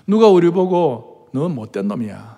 누가 0.05 0.27
우리 0.27 0.49
보고 0.49 1.27
너 1.33 1.49
못된 1.49 1.87
놈이야. 1.87 2.37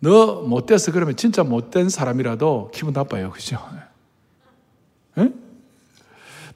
너 0.00 0.42
못돼서 0.42 0.92
그러면 0.92 1.16
진짜 1.16 1.42
못된 1.42 1.88
사람이라도 1.88 2.70
기분 2.74 2.92
나빠요. 2.92 3.30
그죠? 3.30 3.58
에? 5.16 5.43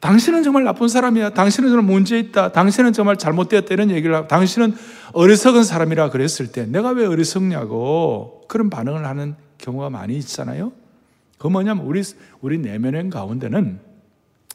당신은 0.01 0.45
정말 0.45 0.65
나쁜 0.65 0.89
사람이야. 0.89 1.31
당신은 1.31 1.71
정말 1.71 1.85
문제 1.85 2.19
있다. 2.19 2.53
당신은 2.53 2.93
정말 2.93 3.17
잘못되었다. 3.17 3.75
이런 3.75 3.91
얘기를 3.91 4.15
하고, 4.15 4.29
당신은 4.29 4.75
어리석은 5.13 5.65
사람이라 5.65 6.11
그랬을 6.11 6.53
때, 6.53 6.67
내가 6.67 6.91
왜 6.91 7.05
어리석냐고 7.07 8.43
그런 8.49 8.71
반응을 8.71 9.05
하는 9.05 9.35
경우가 9.59 9.91
많이 9.91 10.17
있잖아요. 10.19 10.73
그 11.39 11.49
뭐냐면, 11.49 11.85
우리, 11.85 12.03
우리 12.41 12.59
내면의 12.59 13.11
가운데는 13.11 13.81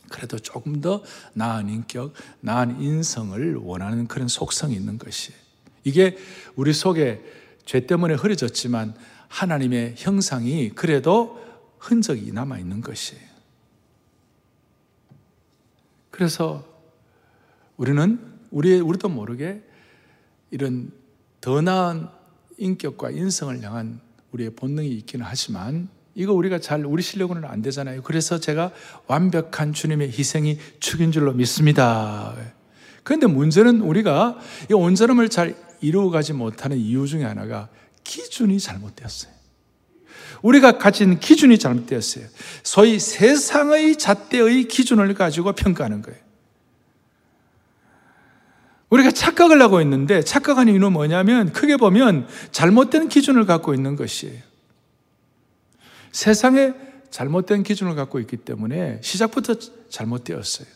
그래도 0.10 0.38
조금 0.40 0.80
더 0.80 1.04
나은 1.34 1.70
인격, 1.70 2.14
나은 2.40 2.82
인성을 2.82 3.56
원하는 3.56 4.08
그런 4.08 4.28
속성이 4.28 4.76
있는 4.76 4.98
것이. 4.98 5.34
이게 5.84 6.18
우리 6.56 6.72
속에 6.72 7.22
죄 7.66 7.86
때문에 7.86 8.14
흐려졌지만 8.14 8.94
하나님의 9.28 9.96
형상이 9.98 10.70
그래도 10.70 11.42
흔적이 11.80 12.32
남아 12.32 12.60
있는 12.60 12.82
것이에요. 12.82 13.33
그래서 16.14 16.64
우리는 17.76 18.20
우리 18.52 18.80
우리도 18.80 19.10
모르게 19.10 19.64
이런 20.52 20.92
더 21.42 21.60
나은 21.60 22.08
인격과 22.60 23.10
인성을 23.10 23.60
향한 23.64 24.00
우리의 24.32 24.52
본능이 24.52 24.90
있기는 24.90 25.26
하지만 25.28 25.90
이거 26.14 26.34
우리가 26.34 26.60
잘 26.60 26.86
우리 26.86 27.02
실력으로는 27.02 27.50
안 27.50 27.64
되잖아요. 27.64 28.04
그래서 28.04 28.40
제가 28.40 28.72
완벽한 29.08 29.74
주님의 29.74 30.10
희생이 30.10 30.60
축인 30.80 31.12
줄로 31.12 31.34
믿습니다. 31.34 32.36
그런데 33.02 33.26
문제는 33.26 33.82
우리가 33.82 34.38
이 34.70 34.74
온전함을 34.76 35.30
잘 35.30 35.56
이루어가지 35.82 36.34
못하는 36.34 36.78
이유 36.78 37.08
중에 37.08 37.24
하나가 37.24 37.70
기준이 38.04 38.60
잘못되었어요. 38.60 39.34
우리가 40.42 40.78
가진 40.78 41.20
기준이 41.20 41.58
잘못되었어요. 41.58 42.26
소위 42.64 43.00
세상의 43.00 43.98
잣대의 43.98 44.68
기준을 44.68 45.14
가지고 45.14 45.54
평가하는 45.54 46.02
거예요. 46.02 46.20
우리가 48.90 49.12
착각을 49.12 49.62
하고 49.62 49.82
있는데 49.82 50.22
착각하는 50.24 50.74
이유는 50.74 50.94
뭐냐면 50.94 51.52
크게 51.52 51.78
보면 51.78 52.28
잘못된 52.52 53.10
기준을 53.10 53.46
갖고 53.46 53.74
있는 53.74 53.96
것이에요. 53.96 54.40
세상에 56.12 56.74
잘못된 57.10 57.64
기준을 57.64 57.96
갖고 57.96 58.20
있기 58.20 58.38
때문에 58.38 59.00
시작부터 59.02 59.56
잘못되었어요. 59.90 60.68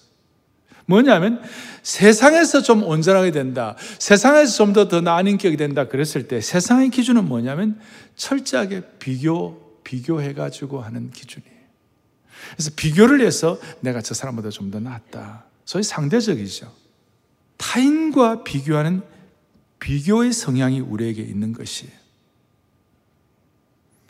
뭐냐면 0.88 1.41
세상에서 1.83 2.62
좀 2.62 2.81
온전하게 2.83 3.31
된다. 3.31 3.75
세상에서 3.99 4.55
좀 4.55 4.73
더 4.73 4.88
더 4.88 5.01
나은 5.01 5.27
인격이 5.27 5.57
된다. 5.57 5.88
그랬을 5.88 6.27
때 6.27 6.39
세상의 6.39 6.89
기준은 6.89 7.25
뭐냐면 7.25 7.79
철저하게 8.17 8.82
비교, 8.99 9.80
비교해가지고 9.84 10.82
하는 10.82 11.12
기준이에요. 11.12 11.58
그래서 12.51 12.71
비교를 12.75 13.25
해서 13.25 13.60
내가 13.80 14.01
저 14.01 14.13
사람보다 14.13 14.49
좀 14.49 14.69
더 14.71 14.80
낫다. 14.80 15.45
소위 15.65 15.84
상대적이죠. 15.84 16.71
타인과 17.58 18.43
비교하는 18.43 19.01
비교의 19.80 20.34
성향이 20.34 20.80
우리에게 20.80 21.21
있는 21.21 21.53
것이에요. 21.53 21.93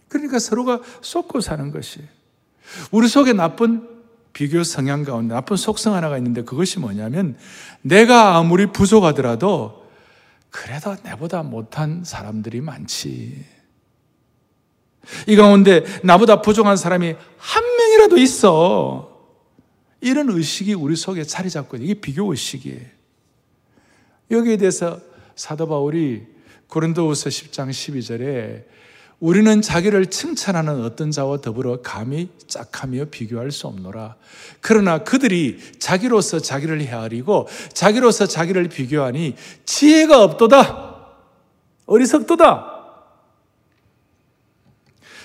그러니까 0.08 0.40
서로가 0.40 0.82
쏟고 1.02 1.42
사는 1.42 1.72
것이에요. 1.72 2.08
우리 2.92 3.08
속에 3.08 3.34
나쁜 3.34 3.88
비교 4.34 4.64
성향 4.64 5.04
가운데 5.04 5.34
나쁜 5.34 5.58
속성 5.58 5.96
하나가 5.96 6.18
있는데 6.18 6.44
그것이 6.44 6.80
뭐냐면 6.80 7.38
내가 7.82 8.38
아무리 8.38 8.68
부족하더라도 8.68 9.88
그래도 10.50 10.96
내보다 11.04 11.44
못한 11.44 12.04
사람들이 12.06 12.62
많지. 12.62 13.57
이 15.28 15.36
가운데 15.36 15.84
나보다 16.04 16.42
부족한 16.42 16.78
사람이 16.78 17.16
한 17.38 17.64
명이라도 17.78 18.18
있어. 18.18 19.18
이런 20.02 20.30
의식이 20.30 20.74
우리 20.74 20.96
속에 20.96 21.24
자리 21.24 21.50
잡고 21.50 21.78
이게 21.78 21.94
비교 21.96 22.30
의식이에요. 22.32 22.98
여기에 24.32 24.58
대해서 24.58 25.00
사도 25.36 25.68
바울이 25.68 26.24
고린도후서 26.68 27.30
10장 27.30 27.70
12절에 27.70 28.66
우리는 29.20 29.62
자기를 29.62 30.08
칭찬하는 30.08 30.84
어떤 30.84 31.10
자와 31.10 31.42
더불어 31.42 31.82
감히 31.82 32.30
짝하며 32.48 33.06
비교할 33.06 33.52
수 33.52 33.66
없노라. 33.66 34.16
그러나 34.62 35.00
그들이 35.00 35.60
자기로서 35.80 36.40
자기를 36.40 36.82
헤아리고 36.82 37.48
자기로서 37.74 38.28
자기를 38.28 38.70
비교하니 38.70 39.36
지혜가 39.66 40.24
없도다. 40.24 40.98
어리석도다. 41.88 42.77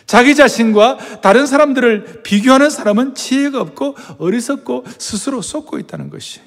자기 0.06 0.34
자신과 0.34 1.20
다른 1.20 1.46
사람들을 1.46 2.22
비교하는 2.22 2.70
사람은 2.70 3.14
지혜가 3.14 3.60
없고 3.60 3.96
어리석고 4.18 4.84
스스로 4.98 5.42
쏟고 5.42 5.78
있다는 5.78 6.10
것이. 6.10 6.40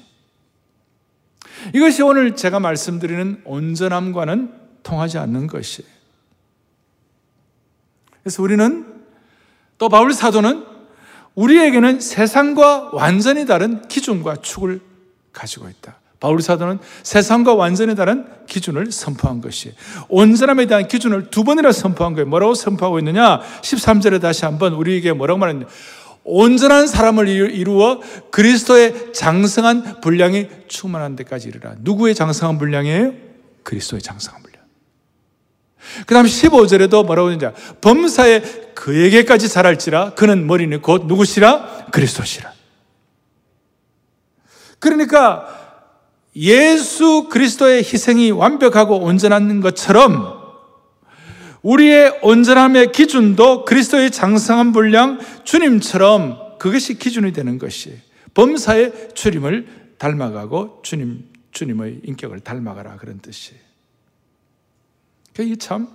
이것이 1.74 2.02
오늘 2.02 2.36
제가 2.36 2.60
말씀드리는 2.60 3.42
온전함과는 3.44 4.52
통하지 4.82 5.18
않는 5.18 5.46
것이에요. 5.46 5.90
그래서 8.22 8.42
우리는 8.42 8.94
또 9.78 9.88
바울 9.88 10.12
사도는 10.12 10.64
우리에게는 11.34 12.00
세상과 12.00 12.90
완전히 12.92 13.46
다른 13.46 13.86
기준과 13.88 14.36
축을 14.36 14.80
가지고 15.32 15.68
있다. 15.68 16.00
바울 16.18 16.40
사도는 16.40 16.78
세상과 17.02 17.54
완전히 17.54 17.94
다른 17.94 18.26
기준을 18.46 18.90
선포한 18.90 19.40
것이 19.40 19.74
온전함에 20.08 20.66
대한 20.66 20.88
기준을 20.88 21.30
두 21.30 21.44
번이나 21.44 21.72
선포한 21.72 22.14
거예요. 22.14 22.26
뭐라고 22.26 22.54
선포하고 22.54 22.98
있느냐? 23.00 23.40
13절에 23.62 24.20
다시 24.20 24.44
한번 24.44 24.72
우리에게 24.72 25.12
뭐라고 25.12 25.38
말하느냐? 25.38 25.66
온전한 26.24 26.88
사람을 26.88 27.28
이루어 27.28 28.00
그리스도의 28.30 29.12
장성한 29.12 30.00
분량이 30.00 30.48
충만한 30.66 31.14
데까지 31.16 31.48
이르라. 31.48 31.76
누구의 31.78 32.14
장성한 32.14 32.58
분량이에요? 32.58 33.12
그리스도의 33.62 34.02
장성한 34.02 34.42
분량. 34.42 34.62
그 36.06 36.14
다음 36.14 36.26
15절에도 36.26 37.06
뭐라고 37.06 37.28
하느냐. 37.28 37.52
범사에 37.80 38.40
그에게까지 38.74 39.48
자랄지라 39.48 40.14
그는 40.14 40.46
머리는 40.46 40.82
곧 40.82 41.04
누구시라? 41.06 41.86
그리스도시라. 41.92 42.52
그러니까 44.78 45.65
예수 46.36 47.28
그리스도의 47.30 47.78
희생이 47.78 48.30
완벽하고 48.30 48.98
온전한 48.98 49.60
것처럼 49.60 50.36
우리의 51.62 52.20
온전함의 52.22 52.92
기준도 52.92 53.64
그리스도의 53.64 54.10
장성한 54.10 54.72
분량 54.72 55.18
주님처럼 55.44 56.58
그것이 56.58 56.98
기준이 56.98 57.32
되는 57.32 57.58
것이 57.58 57.98
범사의 58.34 59.10
주님을 59.14 59.94
닮아가고 59.98 60.80
주님 60.82 61.36
주님의 61.56 62.00
인격을 62.04 62.40
닮아가라 62.40 62.96
그런 62.96 63.18
뜻이. 63.18 63.54
그게 65.34 65.56
참, 65.56 65.88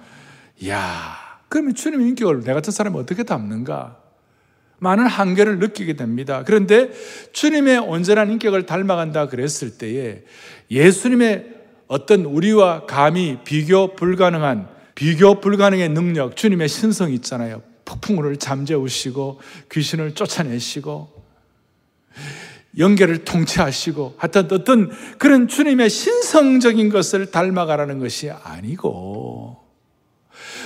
야, 0.67 1.39
그러면 1.49 1.75
주님의 1.75 2.08
인격을 2.10 2.43
내 2.43 2.54
같은 2.54 2.73
사람이 2.73 2.97
어떻게 2.97 3.21
닮는가? 3.21 4.00
많은 4.82 5.06
한계를 5.06 5.60
느끼게 5.60 5.94
됩니다. 5.94 6.44
그런데 6.44 6.89
주님의 7.34 7.78
온전한 7.78 8.32
인격을 8.32 8.65
닮아간다 8.65 9.28
그랬을 9.28 9.78
때에 9.78 10.24
예수님의 10.72 11.46
어떤 11.86 12.26
우리와 12.26 12.88
감히 12.88 13.38
비교 13.44 13.96
불가능한 13.96 14.67
비교 14.96 15.39
불가능의 15.39 15.89
능력, 15.89 16.36
주님의 16.36 16.67
신성 16.67 17.12
있잖아요. 17.13 17.62
폭풍우를 17.86 18.38
잠재우시고 18.38 19.39
귀신을 19.72 20.15
쫓아내시고 20.15 21.22
연계를 22.80 23.24
통치하시고 23.24 24.15
하여튼 24.17 24.48
어떤 24.52 24.89
그런 25.20 25.48
주님의 25.48 25.91
신성적인 25.91 26.89
것을 26.89 27.30
닮아가라는 27.30 28.00
것이 28.00 28.32
아니고 28.32 29.61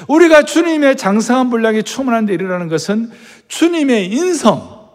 우리가 0.08 0.43
주님의 0.43 0.97
장성한 0.97 1.49
분량이 1.49 1.84
충만한 1.84 2.25
데 2.25 2.34
이르라는 2.34 2.67
것은 2.67 3.12
주님의 3.47 4.08
인성, 4.12 4.89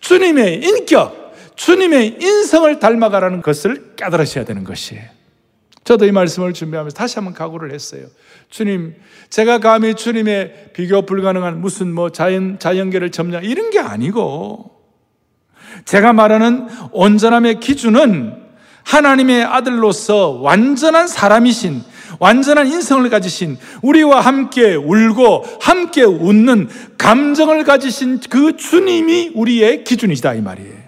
주님의 0.00 0.62
인격, 0.62 1.34
주님의 1.56 2.18
인성을 2.20 2.78
닮아가라는 2.78 3.42
것을 3.42 3.94
깨달으셔야 3.96 4.44
되는 4.44 4.64
것이에요. 4.64 5.04
저도 5.84 6.04
이 6.04 6.12
말씀을 6.12 6.52
준비하면서 6.52 6.96
다시 6.96 7.14
한번 7.14 7.32
각오를 7.32 7.72
했어요. 7.72 8.06
주님, 8.50 8.94
제가 9.30 9.58
감히 9.58 9.94
주님의 9.94 10.70
비교 10.74 11.02
불가능한 11.02 11.60
무슨 11.60 11.92
뭐 11.94 12.10
자연, 12.10 12.58
자연계를 12.58 13.10
점령, 13.10 13.44
이런 13.44 13.70
게 13.70 13.78
아니고, 13.78 14.72
제가 15.84 16.12
말하는 16.12 16.68
온전함의 16.90 17.60
기준은 17.60 18.46
하나님의 18.82 19.44
아들로서 19.44 20.30
완전한 20.30 21.06
사람이신 21.06 21.82
완전한 22.18 22.66
인성을 22.66 23.08
가지신 23.08 23.58
우리와 23.82 24.20
함께 24.20 24.74
울고 24.74 25.44
함께 25.60 26.02
웃는 26.02 26.68
감정을 26.98 27.64
가지신 27.64 28.20
그 28.30 28.56
주님이 28.56 29.32
우리의 29.34 29.84
기준이다 29.84 30.34
이 30.34 30.40
말이에요. 30.42 30.86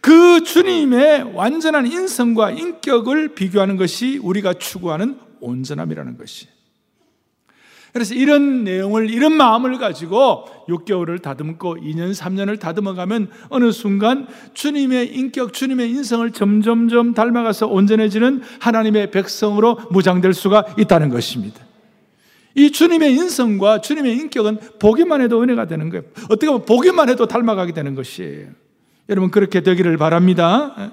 그 0.00 0.42
주님의 0.44 1.32
완전한 1.34 1.86
인성과 1.86 2.52
인격을 2.52 3.34
비교하는 3.34 3.76
것이 3.76 4.18
우리가 4.22 4.54
추구하는 4.54 5.18
온전함이라는 5.40 6.16
것이. 6.16 6.48
그래서 7.92 8.14
이런 8.14 8.64
내용을, 8.64 9.10
이런 9.10 9.32
마음을 9.32 9.78
가지고 9.78 10.44
6개월을 10.68 11.20
다듬고 11.22 11.76
2년, 11.76 12.14
3년을 12.14 12.60
다듬어가면 12.60 13.30
어느 13.48 13.72
순간 13.72 14.26
주님의 14.54 15.16
인격, 15.16 15.52
주님의 15.52 15.90
인성을 15.90 16.30
점점점 16.30 17.14
닮아가서 17.14 17.66
온전해지는 17.66 18.42
하나님의 18.60 19.10
백성으로 19.10 19.80
무장될 19.90 20.34
수가 20.34 20.74
있다는 20.78 21.08
것입니다. 21.08 21.60
이 22.54 22.70
주님의 22.70 23.14
인성과 23.14 23.80
주님의 23.80 24.16
인격은 24.16 24.58
보기만 24.78 25.20
해도 25.20 25.42
은혜가 25.42 25.66
되는 25.66 25.88
거예요. 25.88 26.04
어떻게 26.24 26.46
보면 26.46 26.64
보기만 26.64 27.08
해도 27.08 27.26
닮아가게 27.26 27.72
되는 27.72 27.94
것이에요. 27.94 28.48
여러분, 29.08 29.30
그렇게 29.30 29.60
되기를 29.60 29.96
바랍니다. 29.96 30.92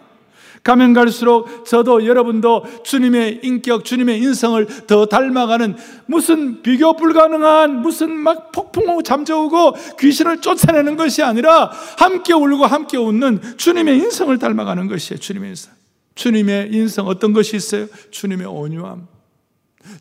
가면 0.68 0.92
갈수록 0.92 1.66
저도 1.66 2.06
여러분도 2.06 2.66
주님의 2.84 3.40
인격, 3.42 3.86
주님의 3.86 4.20
인성을 4.20 4.86
더 4.86 5.06
닮아가는 5.06 5.78
무슨 6.08 6.62
비교 6.62 6.94
불가능한 6.98 7.82
무슨 7.82 8.12
막 8.12 8.52
폭풍 8.52 9.02
잠재우고 9.02 9.76
귀신을 9.98 10.42
쫓아내는 10.42 10.98
것이 10.98 11.24
아니라 11.24 11.72
함께 11.98 12.34
울고 12.34 12.66
함께 12.66 12.98
웃는 12.98 13.56
주님의 13.56 13.98
인성을 13.98 14.38
닮아가는 14.38 14.88
것이에요. 14.88 15.22
주님의 15.22 15.52
인성. 15.52 15.72
주님의 16.16 16.74
인성 16.74 17.08
어떤 17.08 17.32
것이 17.32 17.56
있어요? 17.56 17.88
주님의 18.12 18.48
온유함. 18.48 19.08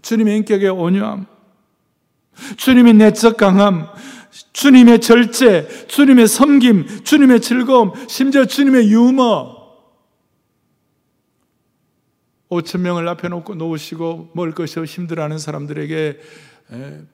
주님의 0.02 0.38
인격의 0.38 0.70
온유함. 0.70 1.26
주님의 2.56 2.94
내적 2.94 3.36
강함. 3.36 3.86
주님의 4.52 5.00
절제, 5.00 5.86
주님의 5.86 6.26
섬김, 6.26 7.04
주님의 7.04 7.40
즐거움, 7.40 7.92
심지어 8.08 8.44
주님의 8.44 8.90
유머, 8.90 9.55
5천 12.48 12.80
명을 12.80 13.08
앞에 13.08 13.28
놓고 13.28 13.54
놓으시고 13.56 14.32
먹을 14.34 14.52
것이 14.52 14.80
힘들어하는 14.80 15.38
사람들에게 15.38 16.20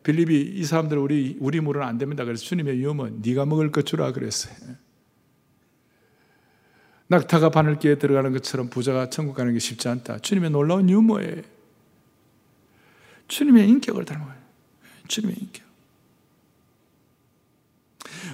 빌립이 0.02 0.52
이 0.54 0.64
사람들 0.64 0.98
우리 0.98 1.36
우리 1.40 1.60
물은 1.60 1.82
안 1.82 1.98
됩니다. 1.98 2.24
그래서 2.24 2.44
주님의 2.44 2.78
유언은 2.78 3.22
네가 3.24 3.46
먹을 3.46 3.70
것 3.70 3.86
주라 3.86 4.12
그랬어요. 4.12 4.54
낙타가 7.08 7.50
바늘기에 7.50 7.96
들어가는 7.96 8.32
것처럼 8.32 8.70
부자가 8.70 9.10
천국 9.10 9.34
가는 9.34 9.52
게 9.52 9.58
쉽지 9.58 9.88
않다. 9.88 10.18
주님의 10.20 10.50
놀라운 10.50 10.88
유머에 10.88 11.42
주님의 13.28 13.68
인격을 13.68 14.04
닮아요. 14.04 14.40
주님의 15.08 15.36
인격. 15.38 15.61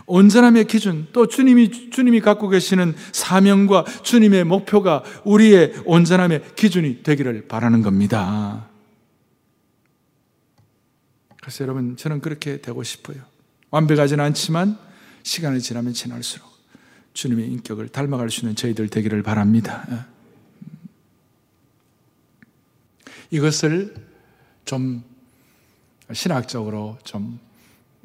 온전함의 0.07 0.66
기준, 0.66 1.07
또 1.12 1.27
주님이, 1.27 1.90
주님이 1.90 2.20
갖고 2.20 2.48
계시는 2.48 2.94
사명과 3.12 3.85
주님의 4.03 4.44
목표가 4.44 5.03
우리의 5.24 5.74
온전함의 5.85 6.55
기준이 6.57 7.03
되기를 7.03 7.48
바라는 7.48 7.83
겁니다. 7.83 8.68
그래서 11.40 11.64
여러분, 11.64 11.96
저는 11.96 12.20
그렇게 12.20 12.61
되고 12.61 12.83
싶어요. 12.83 13.18
완벽하지는 13.70 14.24
않지만 14.24 14.79
시간이 15.22 15.61
지나면 15.61 15.92
지날수록 15.92 16.48
주님의 17.12 17.46
인격을 17.48 17.88
닮아갈 17.88 18.31
수 18.31 18.40
있는 18.40 18.55
저희들 18.55 18.88
되기를 18.88 19.22
바랍니다. 19.22 20.07
이것을 23.31 23.94
좀 24.64 25.03
신학적으로 26.12 26.98
좀 27.05 27.38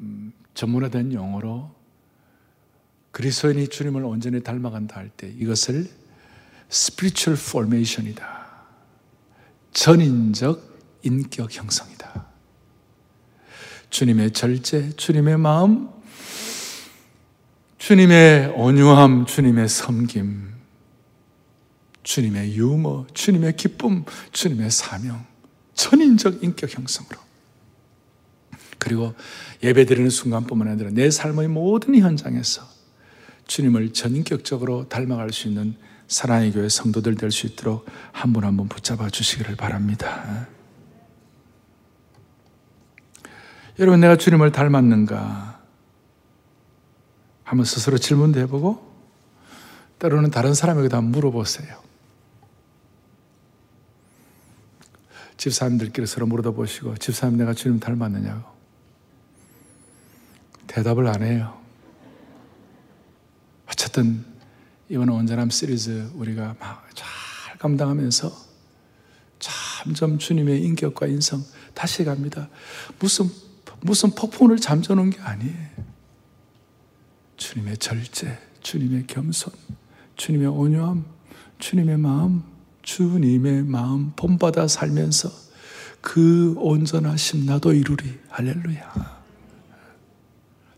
음, 0.00 0.32
전문화된 0.54 1.12
용어로 1.12 1.74
그리스도인이 3.12 3.68
주님을 3.68 4.04
온전히 4.04 4.42
닮아간다 4.42 4.96
할 4.96 5.10
때 5.16 5.28
이것을 5.28 5.88
spiritual 6.70 7.40
formation이다. 7.40 8.44
전인적 9.72 10.74
인격 11.02 11.54
형성이다. 11.54 12.26
주님의 13.90 14.32
절제, 14.32 14.90
주님의 14.96 15.38
마음, 15.38 15.88
주님의 17.78 18.54
온유함, 18.56 19.26
주님의 19.26 19.68
섬김, 19.68 20.54
주님의 22.02 22.56
유머, 22.56 23.06
주님의 23.14 23.56
기쁨, 23.56 24.04
주님의 24.32 24.70
사명, 24.70 25.24
전인적 25.74 26.42
인격 26.42 26.76
형성으로. 26.76 27.23
그리고 28.84 29.14
예배 29.62 29.86
드리는 29.86 30.10
순간뿐만 30.10 30.68
아니라 30.68 30.90
내 30.90 31.10
삶의 31.10 31.48
모든 31.48 31.96
현장에서 31.98 32.62
주님을 33.46 33.94
전인격적으로 33.94 34.88
닮아갈 34.90 35.32
수 35.32 35.48
있는 35.48 35.74
사랑의 36.06 36.52
교회 36.52 36.68
성도들 36.68 37.14
될 37.14 37.30
수 37.32 37.46
있도록 37.46 37.86
한 38.12 38.32
분 38.34 38.44
한 38.44 38.56
분 38.58 38.68
붙잡아 38.68 39.08
주시기를 39.08 39.56
바랍니다. 39.56 40.46
여러분, 43.78 44.00
내가 44.00 44.16
주님을 44.16 44.52
닮았는가? 44.52 45.60
한번 47.42 47.64
스스로 47.64 47.98
질문도 47.98 48.38
해보고, 48.40 48.94
때로는 49.98 50.30
다른 50.30 50.54
사람에게도 50.54 50.96
한번 50.96 51.10
물어보세요. 51.12 51.82
집사님들끼리 55.38 56.06
서로 56.06 56.26
물어보시고, 56.26 56.98
집사님 56.98 57.38
내가 57.38 57.54
주님 57.54 57.80
닮았느냐고. 57.80 58.53
대답을 60.66 61.06
안 61.06 61.22
해요. 61.22 61.58
어쨌든 63.68 64.24
이번 64.88 65.08
온전함 65.08 65.50
시리즈 65.50 66.10
우리가 66.14 66.56
막 66.60 66.84
잘 66.94 67.58
감당하면서 67.58 68.32
점점 69.38 70.18
주님의 70.18 70.62
인격과 70.62 71.06
인성 71.06 71.44
다시 71.74 72.04
갑니다. 72.04 72.48
무슨 72.98 73.28
무슨 73.80 74.10
폭풍을 74.10 74.58
잠재우는 74.58 75.10
게 75.10 75.20
아니에요. 75.20 75.68
주님의 77.36 77.76
절제, 77.78 78.38
주님의 78.62 79.06
겸손, 79.06 79.52
주님의 80.16 80.46
온유함, 80.46 81.04
주님의 81.58 81.98
마음, 81.98 82.44
주님의 82.82 83.64
마음 83.64 84.12
본받아 84.16 84.68
살면서 84.68 85.30
그 86.00 86.54
온전하심 86.56 87.44
나도 87.44 87.74
이루리. 87.74 88.18
할렐루야. 88.28 89.13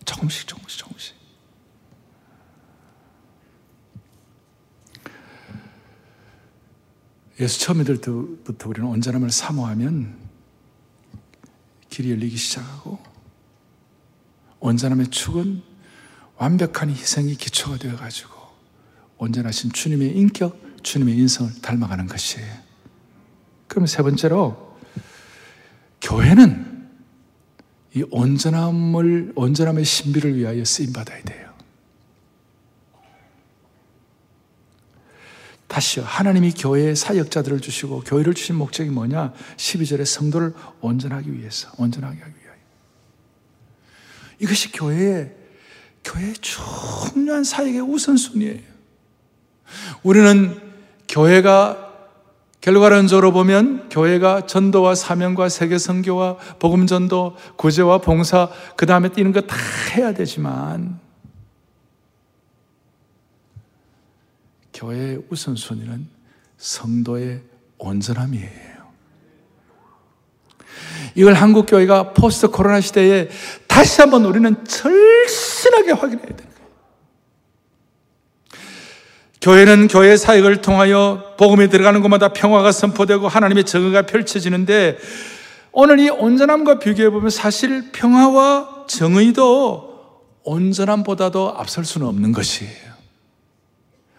조금씩, 0.06 0.46
조금씩, 0.46 0.78
조금씩. 0.78 1.16
예수 7.38 7.60
처음 7.60 7.78
믿을 7.78 8.00
때부터 8.00 8.70
우리는 8.70 8.88
온전함을 8.88 9.30
사모하면 9.30 10.16
길이 11.90 12.10
열리기 12.10 12.36
시작하고 12.36 12.98
온전함의 14.60 15.08
축은 15.08 15.62
완벽한 16.36 16.88
희생이 16.90 17.34
기초가 17.34 17.76
되어가지고 17.76 18.34
온전하신 19.18 19.72
주님의 19.72 20.16
인격, 20.16 20.58
주님의 20.82 21.16
인성을 21.16 21.60
닮아가는 21.60 22.06
것이에요. 22.06 22.54
그럼 23.66 23.86
세 23.86 24.02
번째로 24.02 24.78
교회는 26.00 26.65
이 27.96 28.04
온전함을 28.10 29.32
온전함의 29.34 29.86
신비를 29.86 30.36
위하여 30.36 30.62
쓰임 30.66 30.92
받아야 30.92 31.22
돼요. 31.22 31.50
다시요. 35.66 36.04
하나님이 36.04 36.52
교회에 36.52 36.94
사역자들을 36.94 37.60
주시고 37.60 38.00
교회를 38.00 38.34
주신 38.34 38.56
목적이 38.56 38.90
뭐냐? 38.90 39.32
12절에 39.56 40.04
성도를 40.04 40.52
온전하기 40.82 41.32
위해서, 41.32 41.70
온전하게 41.78 42.20
하기 42.20 42.34
위하여. 42.42 42.58
이것이 44.40 44.72
교회의 44.72 45.34
교회의 46.04 46.34
중요한 46.34 47.44
사역의 47.44 47.80
우선순위예요. 47.80 48.60
우리는 50.02 50.60
교회가 51.08 51.85
결과론적으로 52.66 53.30
보면 53.30 53.88
교회가 53.90 54.46
전도와 54.46 54.96
사명과 54.96 55.48
세계 55.48 55.78
선교와 55.78 56.36
복음 56.58 56.88
전도, 56.88 57.36
구제와 57.56 57.98
봉사 57.98 58.50
그 58.76 58.86
다음에 58.86 59.08
뛰는 59.08 59.30
거 59.30 59.40
다 59.40 59.54
해야 59.94 60.12
되지만 60.12 60.98
교회의 64.74 65.22
우선순위는 65.30 66.08
성도의 66.58 67.40
온전함이에요. 67.78 68.76
이걸 71.14 71.34
한국 71.34 71.66
교회가 71.66 72.14
포스트 72.14 72.48
코로나 72.48 72.80
시대에 72.80 73.28
다시 73.68 74.00
한번 74.00 74.24
우리는 74.24 74.64
절실하게 74.64 75.92
확인해야 75.92 76.26
거예요. 76.26 76.55
교회는 79.46 79.86
교회 79.86 80.16
사역을 80.16 80.60
통하여 80.60 81.34
복음이 81.38 81.68
들어가는 81.68 82.02
곳마다 82.02 82.32
평화가 82.32 82.72
선포되고 82.72 83.28
하나님의 83.28 83.62
정의가 83.62 84.02
펼쳐지는데 84.02 84.98
오늘 85.70 86.00
이 86.00 86.08
온전함과 86.10 86.80
비교해 86.80 87.10
보면 87.10 87.30
사실 87.30 87.92
평화와 87.92 88.86
정의도 88.88 90.24
온전함보다도 90.42 91.54
앞설 91.58 91.84
수는 91.84 92.08
없는 92.08 92.32
것이에요. 92.32 92.96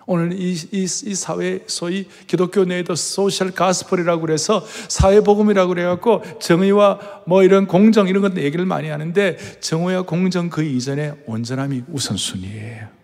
오늘 0.05 0.31
이, 0.31 0.53
이, 0.53 0.83
이 0.83 1.15
사회, 1.15 1.59
소위 1.67 2.07
기독교 2.27 2.63
내에도 2.63 2.95
소셜 2.95 3.51
가스펠이라고 3.51 4.21
그래서 4.21 4.65
사회복음이라고 4.87 5.67
그래갖고 5.73 6.23
정의와 6.39 6.99
뭐 7.25 7.43
이런 7.43 7.67
공정 7.67 8.07
이런 8.07 8.21
것 8.21 8.37
얘기를 8.37 8.65
많이 8.65 8.87
하는데 8.87 9.35
정의와 9.59 10.03
공정 10.03 10.49
그 10.49 10.63
이전에 10.63 11.15
온전함이 11.25 11.83
우선순위예요. 11.91 12.96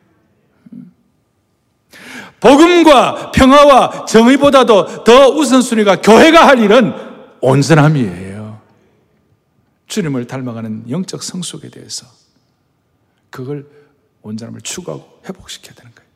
복음과 2.43 3.31
평화와 3.31 4.05
정의보다도 4.05 5.05
더 5.05 5.29
우선순위가 5.29 6.01
교회가 6.01 6.45
할 6.45 6.59
일은 6.59 6.93
온전함이에요. 7.39 8.59
주님을 9.87 10.27
닮아가는 10.27 10.89
영적 10.89 11.23
성숙에 11.23 11.69
대해서 11.69 12.05
그걸 13.29 13.65
온전함을 14.23 14.59
추구하고 14.59 15.21
회복시켜야 15.25 15.73
되는 15.73 15.91
거예요. 15.95 16.09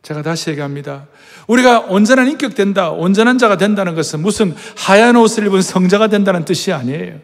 제가 0.00 0.22
다시 0.22 0.48
얘기합니다. 0.50 1.08
우리가 1.46 1.80
온전한 1.80 2.26
인격 2.28 2.54
된다, 2.54 2.90
온전한 2.90 3.36
자가 3.36 3.58
된다는 3.58 3.94
것은 3.94 4.20
무슨 4.20 4.56
하얀 4.78 5.16
옷을 5.16 5.46
입은 5.46 5.60
성자가 5.60 6.08
된다는 6.08 6.46
뜻이 6.46 6.72
아니에요. 6.72 7.20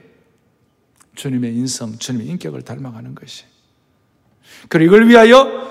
주님의 1.14 1.54
인성, 1.54 1.98
주님의 1.98 2.26
인격을 2.26 2.62
닮아가는 2.62 3.14
것이. 3.14 3.44
그리고 4.68 4.96
이걸 4.96 5.08
위하여 5.08 5.67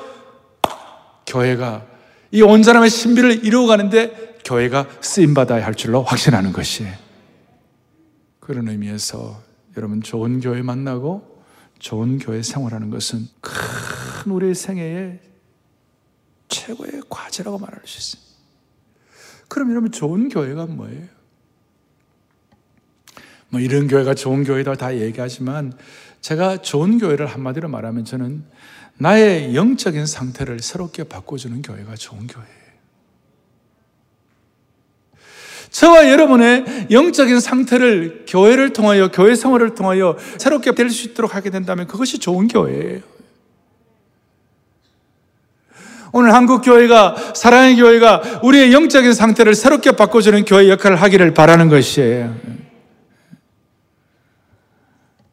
교회가 1.27 1.85
이 2.31 2.41
온전함의 2.41 2.89
신비를 2.89 3.45
이루어 3.45 3.67
가는데 3.67 4.39
교회가 4.43 4.87
쓰임 5.01 5.33
받아야 5.33 5.65
할 5.65 5.75
줄로 5.75 6.01
확신하는 6.01 6.53
것이 6.53 6.85
그런 8.39 8.67
의미에서 8.69 9.41
여러분 9.75 10.01
좋은 10.01 10.39
교회 10.39 10.61
만나고 10.61 11.43
좋은 11.79 12.17
교회 12.17 12.41
생활하는 12.41 12.89
것은 12.89 13.27
큰 13.41 14.31
우리의 14.31 14.55
생애에 14.55 15.19
최고의 16.47 17.03
과제라고 17.09 17.59
말할 17.59 17.81
수 17.85 18.15
있어요. 18.15 18.27
그럼 19.47 19.71
여러분 19.71 19.91
좋은 19.91 20.29
교회가 20.29 20.65
뭐예요? 20.65 21.16
뭐 23.49 23.61
이런 23.61 23.87
교회가 23.87 24.13
좋은 24.13 24.43
교회다 24.43 24.75
다 24.75 24.95
얘기하지만 24.97 25.73
제가 26.21 26.61
좋은 26.61 26.97
교회를 26.97 27.27
한마디로 27.27 27.69
말하면 27.69 28.05
저는 28.05 28.43
나의 28.97 29.55
영적인 29.55 30.05
상태를 30.05 30.59
새롭게 30.59 31.03
바꿔주는 31.03 31.61
교회가 31.61 31.95
좋은 31.95 32.27
교회예요. 32.27 32.57
저와 35.69 36.09
여러분의 36.09 36.87
영적인 36.89 37.39
상태를 37.39 38.25
교회를 38.27 38.73
통하여, 38.73 39.09
교회 39.11 39.35
생활을 39.35 39.75
통하여 39.75 40.17
새롭게 40.37 40.73
될 40.73 40.89
수 40.89 41.07
있도록 41.07 41.35
하게 41.35 41.49
된다면 41.49 41.87
그것이 41.87 42.19
좋은 42.19 42.47
교회예요. 42.47 43.01
오늘 46.13 46.33
한국 46.33 46.61
교회가 46.61 47.33
사랑의 47.35 47.75
교회가 47.75 48.39
우리의 48.43 48.73
영적인 48.73 49.13
상태를 49.13 49.53
새롭게 49.53 49.91
바꿔주는 49.91 50.45
교회 50.45 50.69
역할을 50.69 50.99
하기를 50.99 51.33
바라는 51.33 51.69
것이에요. 51.69 52.56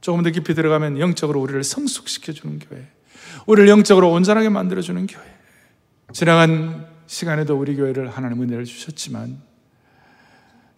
조금 0.05 0.23
더 0.23 0.29
깊이 0.29 0.53
들어가면 0.53 0.99
영적으로 0.99 1.41
우리를 1.41 1.65
성숙시켜주는 1.65 2.59
교회, 2.59 2.87
우리를 3.47 3.71
영적으로 3.71 4.13
온전하게 4.13 4.51
만들어주는 4.51 5.07
교회. 5.07 5.25
지나간 6.13 6.87
시간에도 7.07 7.59
우리 7.59 7.75
교회를 7.75 8.11
하나님 8.11 8.43
은혜를 8.43 8.67
주셨지만 8.67 9.41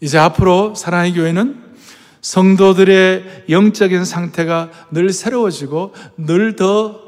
이제 0.00 0.16
앞으로 0.16 0.76
사랑의 0.76 1.14
교회는 1.14 1.60
성도들의 2.20 3.46
영적인 3.48 4.04
상태가 4.04 4.70
늘 4.92 5.12
새로워지고 5.12 5.92
늘 6.18 6.54
더 6.54 7.04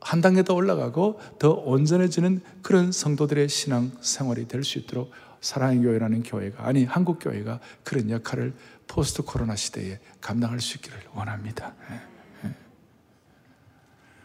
한 0.00 0.22
단계 0.22 0.42
더 0.42 0.54
올라가고 0.54 1.20
더 1.38 1.50
온전해지는 1.50 2.40
그런 2.62 2.92
성도들의 2.92 3.48
신앙 3.50 3.90
생활이 4.00 4.48
될 4.48 4.64
수 4.64 4.78
있도록 4.78 5.10
사랑의 5.42 5.82
교회라는 5.82 6.22
교회가 6.22 6.66
아니 6.66 6.84
한국 6.84 7.18
교회가 7.20 7.60
그런 7.84 8.08
역할을 8.08 8.54
포스트 8.88 9.22
코로나 9.22 9.54
시대에 9.54 10.00
감당할 10.20 10.60
수 10.60 10.76
있기를 10.76 10.98
원합니다. 11.14 11.74
예, 11.90 12.48
예. 12.48 12.54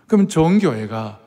그러면 0.07 0.27
좋은 0.27 0.57
교회가 0.57 1.19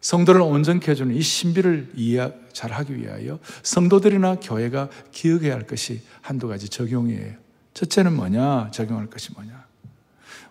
성도를 0.00 0.40
온전케 0.40 0.92
해주는 0.92 1.14
이 1.14 1.20
신비를 1.20 1.92
이해 1.96 2.32
잘 2.52 2.72
하기 2.72 2.96
위하여 2.96 3.38
성도들이나 3.62 4.36
교회가 4.36 4.88
기억해야 5.10 5.54
할 5.54 5.66
것이 5.66 6.02
한두 6.22 6.48
가지 6.48 6.68
적용이에요. 6.68 7.34
첫째는 7.74 8.14
뭐냐? 8.14 8.70
적용할 8.70 9.08
것이 9.08 9.32
뭐냐? 9.32 9.66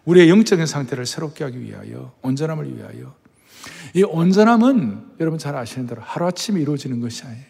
우리의 0.04 0.30
영적인 0.30 0.68
상태를 0.68 1.06
새롭게 1.06 1.44
하기 1.46 1.60
위하여, 1.60 2.14
온전함을 2.22 2.78
위하여 2.78 3.16
이 3.96 4.04
온전함은 4.04 5.16
여러분 5.20 5.40
잘 5.40 5.56
아시는 5.56 5.88
대로 5.88 6.02
하루아침에 6.04 6.62
이루어지는 6.62 7.00
것이 7.00 7.24
아니에요. 7.24 7.46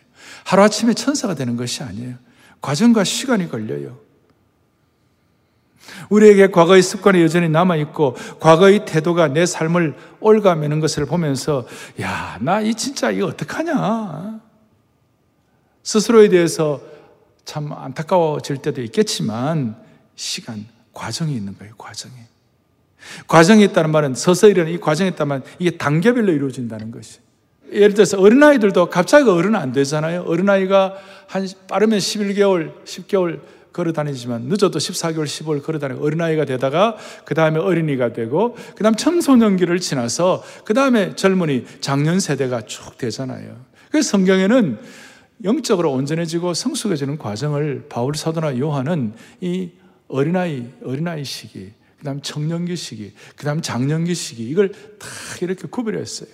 하루아침에 0.45 0.93
천사가 0.93 1.35
되는 1.35 1.57
것이 1.57 1.83
아니에요. 1.83 2.15
과정과 2.61 3.03
시간이 3.03 3.49
걸려요. 3.49 4.04
우리에게 6.09 6.47
과거의 6.47 6.81
습관이 6.81 7.21
여전히 7.21 7.49
남아있고, 7.49 8.15
과거의 8.39 8.85
태도가 8.85 9.29
내 9.29 9.45
삶을 9.45 9.95
올가매는 10.19 10.79
것을 10.79 11.05
보면서, 11.05 11.65
야, 12.01 12.37
나 12.41 12.61
이 12.61 12.73
진짜 12.75 13.11
이거 13.11 13.27
어떡하냐. 13.27 14.39
스스로에 15.83 16.29
대해서 16.29 16.81
참 17.43 17.71
안타까워질 17.71 18.57
때도 18.57 18.81
있겠지만, 18.81 19.75
시간, 20.15 20.65
과정이 20.93 21.33
있는 21.33 21.57
거예요, 21.57 21.73
과정이. 21.77 22.13
과정이 23.27 23.63
있다는 23.65 23.91
말은 23.91 24.15
서서히 24.15 24.51
일어나는 24.51 24.73
이 24.75 24.79
과정이 24.79 25.11
있다면 25.11 25.43
이게 25.59 25.77
단계별로 25.77 26.31
이루어진다는 26.31 26.89
것이. 26.91 27.19
예를 27.71 27.93
들어서 27.93 28.19
어린아이들도 28.19 28.89
갑자기 28.89 29.29
어른 29.29 29.55
안 29.55 29.71
되잖아요. 29.71 30.23
어린아이가 30.23 30.95
한 31.27 31.47
빠르면 31.67 31.99
11개월, 31.99 32.83
10개월 32.85 33.41
걸어 33.75 33.91
다니지만 33.91 34.43
늦어도 34.43 34.79
14개월, 34.79 35.25
15개월 35.25 35.61
걸어 35.61 35.79
다니고 35.79 36.05
어린아이가 36.05 36.45
되다가 36.45 36.95
그 37.25 37.35
다음에 37.35 37.59
어린이가 37.59 38.13
되고 38.13 38.55
그 38.75 38.83
다음 38.83 38.95
청소년기를 38.95 39.81
지나서 39.81 40.41
그 40.63 40.73
다음에 40.73 41.13
젊은이, 41.15 41.65
장년 41.81 42.21
세대가 42.21 42.61
쭉 42.61 42.97
되잖아요. 42.97 43.57
그래서 43.91 44.11
성경에는 44.11 44.79
영적으로 45.43 45.91
온전해지고 45.91 46.53
성숙해지는 46.53 47.17
과정을 47.17 47.87
바울 47.89 48.15
사도나 48.15 48.57
요한은 48.59 49.13
이 49.41 49.71
어린아이, 50.07 50.69
어린아이 50.81 51.25
시기, 51.25 51.73
그 51.97 52.05
다음 52.05 52.21
청년기 52.21 52.77
시기, 52.77 53.11
그 53.35 53.43
다음 53.43 53.61
장년기 53.61 54.15
시기, 54.15 54.47
이걸 54.47 54.71
다 54.71 55.07
이렇게 55.41 55.67
구별했어요. 55.67 56.29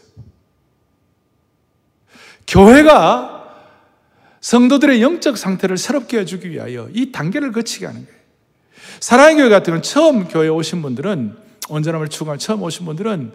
교회가 2.46 3.41
성도들의 4.42 5.02
영적 5.02 5.38
상태를 5.38 5.78
새롭게 5.78 6.20
해주기 6.20 6.50
위하여 6.50 6.90
이 6.94 7.12
단계를 7.12 7.52
거치게 7.52 7.86
하는 7.86 8.06
거예요. 8.06 8.20
사랑의 9.00 9.38
교회 9.38 9.50
같은 9.50 9.66
경우는 9.66 9.84
처음 9.84 10.28
교회에 10.28 10.50
오신 10.50 10.82
분들은, 10.82 11.38
온전함을 11.70 12.10
추구한 12.10 12.40
처음 12.40 12.62
오신 12.64 12.86
분들은 12.86 13.34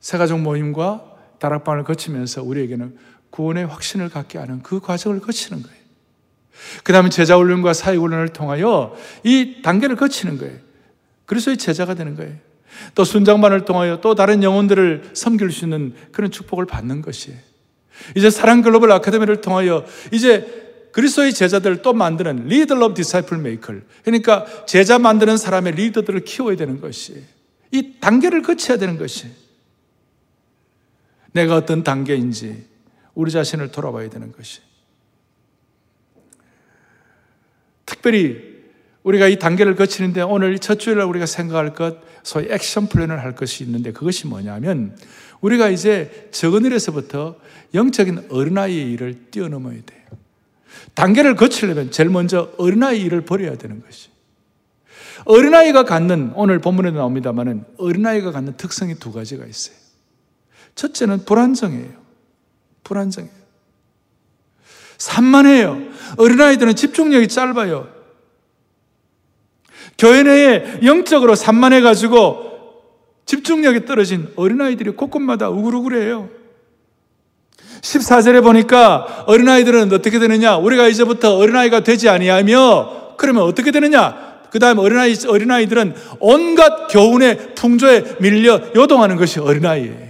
세가족 0.00 0.40
모임과 0.40 1.04
다락방을 1.38 1.84
거치면서 1.84 2.42
우리에게는 2.42 2.96
구원의 3.30 3.66
확신을 3.66 4.08
갖게 4.08 4.38
하는 4.38 4.62
그 4.62 4.80
과정을 4.80 5.20
거치는 5.20 5.62
거예요. 5.62 5.78
그 6.82 6.92
다음에 6.92 7.08
제자훈련과 7.08 7.72
사회훈련을 7.72 8.28
통하여 8.28 8.96
이 9.22 9.62
단계를 9.62 9.96
거치는 9.96 10.38
거예요. 10.38 10.56
그래서 11.26 11.52
이 11.52 11.56
제자가 11.56 11.94
되는 11.94 12.14
거예요. 12.16 12.34
또 12.94 13.04
순장반을 13.04 13.64
통하여 13.64 14.00
또 14.00 14.14
다른 14.14 14.42
영혼들을 14.42 15.10
섬길 15.14 15.50
수 15.50 15.64
있는 15.64 15.94
그런 16.12 16.30
축복을 16.30 16.66
받는 16.66 17.02
것이에요. 17.02 17.38
이제 18.16 18.30
사랑 18.30 18.62
글로벌 18.62 18.90
아카데미를 18.92 19.40
통하여 19.40 19.84
이제 20.12 20.90
그리스도의 20.92 21.32
제자들을 21.32 21.82
또 21.82 21.92
만드는 21.92 22.46
leader 22.46 22.74
of 22.74 22.94
disciple 22.94 23.38
maker. 23.38 23.74
그러니까 24.04 24.46
제자 24.66 24.98
만드는 24.98 25.36
사람의 25.36 25.74
리더들을 25.74 26.24
키워야 26.24 26.56
되는 26.56 26.80
것이 26.80 27.22
이 27.70 27.94
단계를 28.00 28.42
거쳐야 28.42 28.78
되는 28.78 28.98
것이 28.98 29.28
내가 31.32 31.56
어떤 31.56 31.84
단계인지 31.84 32.66
우리 33.14 33.30
자신을 33.30 33.70
돌아봐야 33.70 34.08
되는 34.08 34.32
것이 34.32 34.60
특별히 37.84 38.58
우리가 39.02 39.28
이 39.28 39.38
단계를 39.38 39.74
거치는데 39.74 40.22
오늘 40.22 40.58
첫 40.58 40.78
주일날 40.78 41.06
우리가 41.06 41.26
생각할 41.26 41.72
것, 41.72 41.98
소위 42.22 42.48
액션 42.50 42.88
플랜을 42.88 43.22
할 43.22 43.34
것이 43.34 43.64
있는데 43.64 43.92
그것이 43.92 44.26
뭐냐면 44.26 44.96
우리가 45.40 45.68
이제 45.68 46.28
적은 46.32 46.64
일에서부터 46.64 47.36
영적인 47.74 48.28
어린아이의 48.30 48.92
일을 48.92 49.30
뛰어넘어야 49.30 49.76
돼요. 49.84 50.02
단계를 50.94 51.36
거치려면 51.36 51.90
제일 51.90 52.08
먼저 52.08 52.50
어린아이 52.58 53.00
일을 53.02 53.22
버려야 53.22 53.56
되는 53.56 53.82
것이. 53.82 54.08
어린아이가 55.24 55.84
갖는, 55.84 56.32
오늘 56.34 56.60
본문에도 56.60 56.96
나옵니다만은 56.96 57.64
어린아이가 57.78 58.32
갖는 58.32 58.56
특성이 58.56 58.94
두 58.94 59.12
가지가 59.12 59.44
있어요. 59.46 59.76
첫째는 60.74 61.24
불안정해요. 61.24 61.90
불안정해요. 62.84 63.32
산만해요. 64.96 65.78
어린아이들은 66.16 66.74
집중력이 66.74 67.28
짧아요. 67.28 67.88
교회 69.98 70.22
내에 70.22 70.80
영적으로 70.84 71.34
산만해가지고 71.34 72.47
집중력이 73.28 73.84
떨어진 73.84 74.32
어린아이들이 74.36 74.92
곳곳마다 74.92 75.50
우글우글해요. 75.50 76.30
14절에 77.82 78.42
보니까 78.42 79.24
어린아이들은 79.26 79.92
어떻게 79.92 80.18
되느냐? 80.18 80.56
우리가 80.56 80.88
이제부터 80.88 81.36
어린아이가 81.36 81.80
되지 81.80 82.08
아니하며 82.08 83.16
그러면 83.18 83.42
어떻게 83.42 83.70
되느냐? 83.70 84.46
그 84.50 84.58
다음 84.58 84.78
어린아이, 84.78 85.14
어린아이들은 85.28 85.94
온갖 86.20 86.88
교훈의 86.88 87.54
풍조에 87.54 88.16
밀려 88.20 88.62
요동하는 88.74 89.16
것이 89.16 89.40
어린아이예요. 89.40 90.08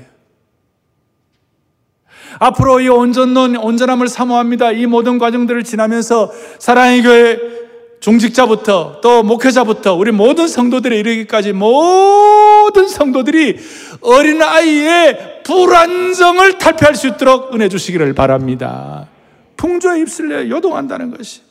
앞으로 2.38 2.80
이 2.80 2.86
온전론, 2.86 3.56
온전함을 3.56 4.06
사모합니다. 4.06 4.70
이 4.70 4.86
모든 4.86 5.18
과정들을 5.18 5.64
지나면서 5.64 6.30
사랑의 6.60 7.02
교회 7.02 7.58
중직자부터 8.00 9.00
또 9.02 9.22
목회자부터 9.22 9.94
우리 9.94 10.12
모든 10.12 10.46
성도들에 10.46 10.96
이르기까지 10.98 11.52
모든 11.52 12.88
성도들이 12.88 13.58
어린아이의 14.00 15.42
불안정을 15.44 16.58
탈피할 16.58 16.94
수 16.94 17.08
있도록 17.08 17.54
은혜 17.54 17.68
주시기를 17.68 18.14
바랍니다. 18.14 19.08
풍조에 19.56 20.00
입술려 20.00 20.48
요동한다는 20.48 21.16
것이. 21.16 21.42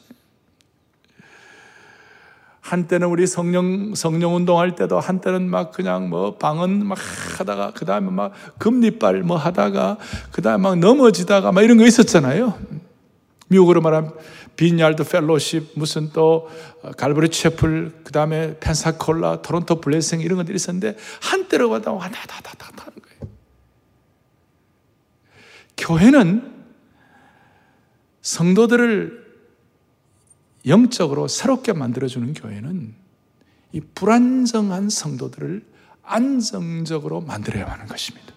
한때는 2.62 3.08
우리 3.08 3.26
성령, 3.26 3.96
성령 3.96 4.36
운동할 4.36 4.76
때도 4.76 5.00
한때는 5.00 5.50
막 5.50 5.72
그냥 5.72 6.10
뭐 6.10 6.36
방언 6.36 6.86
막 6.86 6.98
하다가 7.40 7.72
그 7.74 7.86
다음에 7.86 8.12
막 8.12 8.34
금리빨 8.58 9.24
뭐 9.24 9.38
하다가 9.38 9.98
그 10.32 10.42
다음에 10.42 10.62
막 10.62 10.78
넘어지다가 10.78 11.54
막 11.54 11.62
이런 11.62 11.78
거 11.78 11.86
있었잖아요. 11.86 12.56
미국으로 13.48 13.80
말하면 13.80 14.12
빈얄드 14.58 15.04
펠로십 15.04 15.74
무슨 15.76 16.10
또 16.12 16.50
갈브리 16.98 17.30
채플 17.30 18.02
그 18.04 18.12
다음에 18.12 18.60
펜사콜라 18.60 19.41
토론토 19.41 19.80
블레싱 19.80 20.20
이런 20.20 20.38
것들이 20.38 20.56
있었는데 20.56 20.98
한때로 21.22 21.70
가다 21.70 21.93
와다다다다 21.93 22.84
하는 22.84 23.00
거예요. 23.02 23.34
교회는 25.78 26.54
성도들을 28.22 29.28
영적으로 30.65 31.28
새롭게 31.28 31.72
만들어주는 31.72 32.34
교회는 32.34 32.96
이 33.72 33.80
불안정한 33.80 34.89
성도들을 34.89 35.63
안정적으로 36.02 37.22
만들어야 37.22 37.67
하는 37.67 37.86
것입니다. 37.86 38.34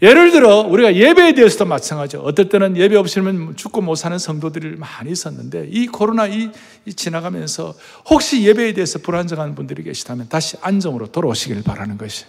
예를 0.00 0.30
들어 0.30 0.60
우리가 0.60 0.94
예배에 0.94 1.32
대해서도 1.34 1.64
마찬가지죠. 1.64 2.20
어떨 2.20 2.48
때는 2.48 2.76
예배 2.76 2.94
없이는 2.96 3.56
죽고 3.56 3.80
못 3.80 3.96
사는 3.96 4.16
성도들이 4.16 4.76
많이 4.76 5.10
있었는데 5.10 5.68
이 5.70 5.88
코로나 5.88 6.28
이, 6.28 6.50
이 6.84 6.94
지나가면서 6.94 7.74
혹시 8.08 8.44
예배에 8.44 8.74
대해서 8.74 9.00
불안정한 9.00 9.56
분들이 9.56 9.82
계시다면 9.82 10.28
다시 10.28 10.56
안정으로 10.60 11.08
돌아오시길 11.10 11.64
바라는 11.64 11.98
것이. 11.98 12.26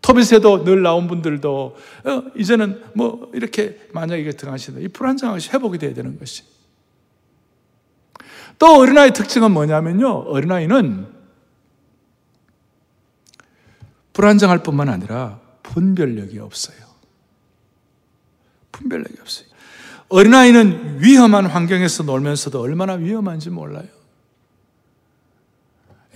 토빗에도 0.00 0.62
늘 0.62 0.82
나온 0.82 1.08
분들도 1.08 1.76
어, 2.04 2.22
이제는 2.36 2.80
뭐 2.94 3.28
이렇게 3.34 3.80
만약에 3.92 4.30
등하시다 4.30 4.78
이 4.78 4.86
불안정한 4.86 5.34
것이 5.34 5.50
회복이 5.50 5.78
돼야 5.78 5.92
되는 5.92 6.16
것이. 6.16 6.44
또 8.60 8.76
어린아이 8.78 9.12
특징은 9.12 9.50
뭐냐면요. 9.50 10.08
어린아이는 10.28 11.06
불안정할 14.12 14.62
뿐만 14.62 14.88
아니라 14.88 15.40
분별력이 15.68 16.38
없어요. 16.38 16.76
분별력이 18.72 19.16
없어요. 19.20 19.46
어린아이는 20.08 21.02
위험한 21.02 21.46
환경에서 21.46 22.04
놀면서도 22.04 22.60
얼마나 22.60 22.94
위험한지 22.94 23.50
몰라요. 23.50 23.86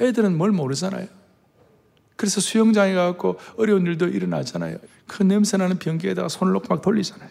애들은 0.01 0.37
뭘 0.37 0.51
모르잖아요. 0.51 1.07
그래서 2.17 2.41
수영장에 2.41 2.95
가고 2.95 3.39
어려운 3.59 3.87
일도 3.87 4.09
일어나잖아요. 4.09 4.79
그 5.07 5.23
냄새나는 5.23 5.79
변기에다가 5.79 6.29
손을 6.29 6.53
놓고 6.55 6.69
막 6.69 6.81
돌리잖아요. 6.81 7.29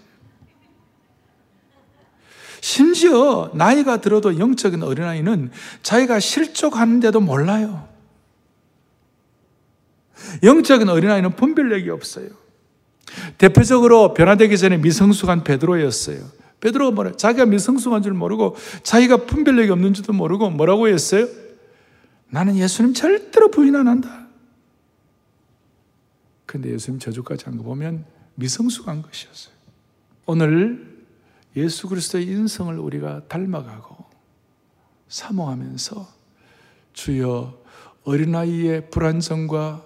심지어 2.62 3.50
나이가 3.56 4.02
들어도 4.02 4.38
영적인 4.38 4.84
어린아이는 4.84 5.52
자기가 5.82 6.20
실족하는데도 6.20 7.20
몰라요. 7.20 7.91
영적인 10.44 10.88
어린아이는 10.90 11.36
분별력이 11.36 11.90
없어요. 11.90 12.30
대표적으로 13.38 14.14
변화되기 14.14 14.58
전에 14.58 14.78
미성숙한 14.78 15.44
베드로였어요. 15.44 16.24
베드로가 16.60 16.92
뭐래? 16.92 17.12
자기가 17.18 17.46
미성숙한 17.46 18.04
줄 18.04 18.14
모르고 18.14 18.56
자기가 18.84 19.26
분별력이 19.26 19.72
없는 19.72 19.94
줄도 19.94 20.14
모르고 20.14 20.50
뭐라고 20.52 20.88
했어요? 20.88 21.28
나는 22.30 22.56
예수님 22.56 22.94
절대로 22.94 23.50
부인 23.52 23.76
안 23.76 23.88
한다. 23.88 24.28
근데 26.46 26.72
예수님 26.72 27.00
저주까지 27.00 27.46
한 27.46 27.58
거 27.58 27.64
보면 27.64 28.06
미성숙한 28.36 29.02
것이었어요. 29.02 29.54
오늘 30.26 30.90
예수 31.56 31.88
그리스도의 31.90 32.26
인성을 32.28 32.78
우리가 32.78 33.28
닮아가고 33.28 34.06
사모하면서 35.10 36.08
주여 36.94 37.58
어린아이의 38.04 38.90
불안정과 38.90 39.86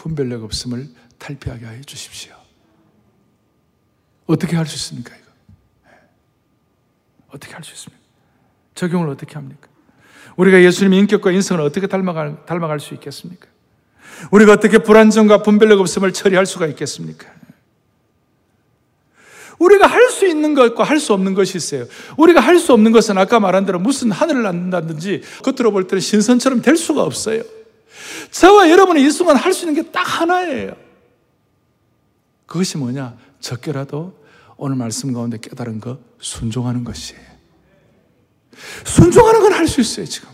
분별력 0.00 0.44
없음을 0.44 0.88
탈피하게 1.18 1.66
해 1.66 1.80
주십시오. 1.82 2.32
어떻게 4.26 4.56
할 4.56 4.64
수 4.66 4.76
있습니까, 4.76 5.14
이거? 5.14 5.26
네. 5.84 5.90
어떻게 7.28 7.52
할 7.52 7.62
수 7.62 7.74
있습니까? 7.74 8.02
적용을 8.74 9.10
어떻게 9.10 9.34
합니까? 9.34 9.68
우리가 10.36 10.62
예수님의 10.62 11.00
인격과 11.00 11.32
인성을 11.32 11.62
어떻게 11.62 11.86
닮아갈, 11.86 12.46
닮아갈 12.46 12.80
수 12.80 12.94
있겠습니까? 12.94 13.46
우리가 14.30 14.52
어떻게 14.52 14.78
불안정과 14.78 15.42
분별력 15.42 15.80
없음을 15.80 16.14
처리할 16.14 16.46
수가 16.46 16.66
있겠습니까? 16.68 17.30
우리가 19.58 19.86
할 19.86 20.08
수 20.10 20.26
있는 20.26 20.54
것과 20.54 20.84
할 20.84 20.98
수 20.98 21.12
없는 21.12 21.34
것이 21.34 21.58
있어요. 21.58 21.84
우리가 22.16 22.40
할 22.40 22.58
수 22.58 22.72
없는 22.72 22.92
것은 22.92 23.18
아까 23.18 23.38
말한 23.38 23.66
대로 23.66 23.78
무슨 23.78 24.10
하늘을 24.10 24.42
난다든지 24.42 25.20
겉으로 25.42 25.72
볼 25.72 25.86
때는 25.86 26.00
신선처럼 26.00 26.62
될 26.62 26.78
수가 26.78 27.02
없어요. 27.02 27.42
저와 28.30 28.70
여러분이 28.70 29.02
이 29.04 29.10
순간 29.10 29.36
할 29.36 29.52
수 29.52 29.66
있는 29.66 29.82
게 29.82 29.90
딱 29.90 30.02
하나예요. 30.20 30.72
그것이 32.46 32.78
뭐냐? 32.78 33.16
적게라도 33.40 34.14
오늘 34.56 34.76
말씀 34.76 35.12
가운데 35.12 35.38
깨달은 35.40 35.80
거 35.80 35.98
순종하는 36.20 36.84
것이에요. 36.84 37.22
순종하는 38.84 39.40
건 39.40 39.52
할 39.52 39.66
수 39.66 39.80
있어요, 39.80 40.04
지금. 40.06 40.28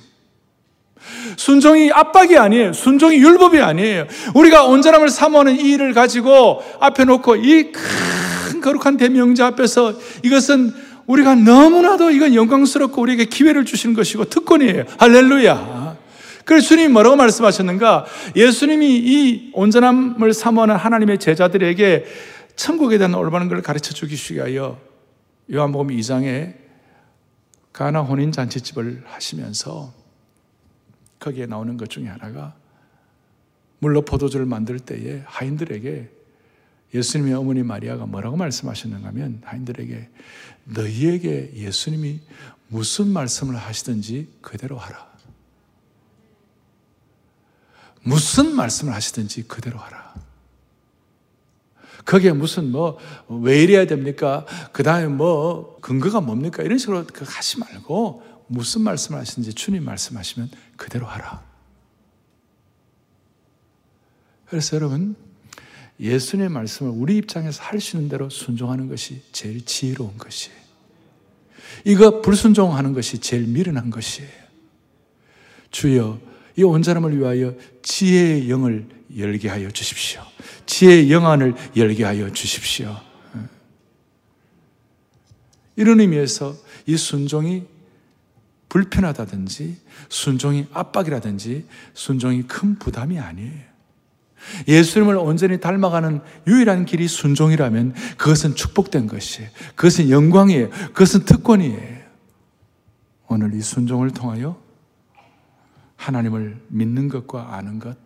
순종이 1.37 1.91
압박이 1.93 2.37
아니에요. 2.37 2.73
순종이 2.73 3.17
율법이 3.19 3.61
아니에요. 3.61 4.07
우리가 4.35 4.65
온전함을 4.65 5.09
사모하는 5.09 5.57
이 5.57 5.71
일을 5.73 5.93
가지고 5.95 6.63
앞에 6.81 7.05
놓고 7.05 7.37
이 7.37 7.73
큰 7.73 8.61
거룩한 8.61 8.97
대명자 8.97 9.47
앞에서 9.49 9.95
이것은 10.25 10.73
우리가 11.07 11.35
너무나도 11.37 12.11
이건 12.11 12.35
영광스럽고 12.35 13.01
우리에게 13.03 13.27
기회를 13.27 13.65
주시는 13.65 13.95
것이고 13.95 14.25
특권이에요. 14.25 14.85
할렐루야. 14.99 15.86
그래서 16.47 16.69
주님이 16.69 16.89
뭐라고 16.89 17.17
말씀하셨는가? 17.17 18.07
예수님이 18.37 18.99
이 18.99 19.51
온전함을 19.53 20.33
사모하는 20.33 20.77
하나님의 20.77 21.19
제자들에게 21.19 22.05
천국에 22.55 22.99
대한 22.99 23.15
올바른 23.15 23.49
걸 23.49 23.63
가르쳐 23.63 23.93
주기 23.93 24.17
위하여 24.33 24.81
요한복음 25.53 25.89
2장에 25.89 26.55
가나 27.73 28.01
혼인 28.01 28.31
잔치집을 28.31 29.03
하시면서 29.07 29.93
거기에 31.19 31.47
나오는 31.47 31.77
것 31.77 31.91
중에 31.91 32.07
하나가 32.07 32.55
물로 33.81 34.03
포도주를 34.03 34.47
만들 34.47 34.79
때에 34.79 35.23
하인들에게 35.27 36.09
예수님의 36.95 37.35
어머니 37.35 37.65
마리아가 37.65 38.07
뭐라고 38.07 38.37
말씀하셨는가 38.37 39.09
하면 39.09 39.43
하인들에게 39.45 40.09
너희에게 40.65 41.55
예수님이 41.57 42.21
무슨 42.69 43.09
말씀을 43.09 43.57
하시든지 43.57 44.29
그대로 44.41 44.79
하라. 44.79 45.16
무슨 48.07 48.55
말씀을 48.55 48.95
하시든지 48.95 49.49
그대로 49.49 49.79
하라. 49.79 50.15
거기에 52.05 52.33
무슨 52.33 52.71
뭐, 52.71 52.99
왜 53.29 53.63
이래야 53.63 53.87
됩니까? 53.87 54.47
그 54.73 54.85
다음에 54.85 55.09
뭐, 55.09 55.79
근거가 55.81 56.21
뭡니까? 56.21 56.63
이런 56.63 56.79
식으로 56.79 57.05
하지 57.25 57.59
말고, 57.59 58.23
무슨 58.47 58.83
말씀을 58.83 59.19
하시는지 59.19 59.55
주님 59.55 59.85
말씀하시면 59.85 60.51
그대로 60.77 61.07
하라. 61.07 61.45
그래서 64.47 64.77
여러분, 64.77 65.17
예수님의 65.99 66.51
말씀을 66.51 66.93
우리 66.95 67.17
입장에서 67.17 67.61
할 67.65 67.81
수 67.81 67.97
있는 67.97 68.09
대로 68.09 68.31
순종하는 68.31 68.89
것이 68.89 69.23
제일 69.33 69.65
지혜로운 69.65 70.17
것이에요. 70.17 70.57
이거 71.85 72.21
불순종하는 72.21 72.93
것이 72.93 73.19
제일 73.19 73.49
미련한 73.49 73.91
것이에요. 73.91 74.31
주여, 75.73 76.21
이 76.57 76.63
온전함을 76.63 77.19
위하여 77.19 77.55
지혜의 77.83 78.51
영을 78.51 78.87
열게 79.17 79.49
하여 79.49 79.71
주십시오. 79.71 80.23
지혜의 80.67 81.13
영안을 81.13 81.55
열게 81.77 82.05
하여 82.05 82.33
주십시오. 82.33 82.97
이런 85.77 86.01
의미에서 86.01 86.57
이 86.87 86.97
순종이 86.97 87.65
불편하다든지 88.69 89.77
순종이 90.09 90.67
압박이라든지 90.73 91.67
순종이 91.95 92.43
큰 92.43 92.79
부담이 92.79 93.19
아니에요. 93.19 93.67
예수님을 94.69 95.17
온전히 95.17 95.61
닮아가는 95.61 96.21
유일한 96.47 96.85
길이 96.85 97.09
순종이라면 97.09 97.95
그것은 98.17 98.55
축복된 98.55 99.07
것이에요. 99.07 99.51
그것은 99.75 100.11
영광이에요. 100.11 100.71
그것은 100.71 101.25
특권이에요. 101.25 101.97
오늘 103.29 103.55
이 103.55 103.61
순종을 103.61 104.13
통하여 104.13 104.66
하나님을 105.97 106.65
믿는 106.69 107.09
것과 107.09 107.55
아는 107.57 107.79
것, 107.79 107.97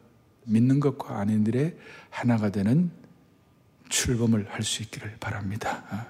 믿는 0.44 0.80
것과 0.80 1.18
아는 1.18 1.46
일에 1.46 1.76
하나가 2.08 2.50
되는 2.50 2.90
출범을 3.88 4.48
할 4.50 4.62
수 4.62 4.82
있기를 4.82 5.16
바랍니다. 5.18 6.08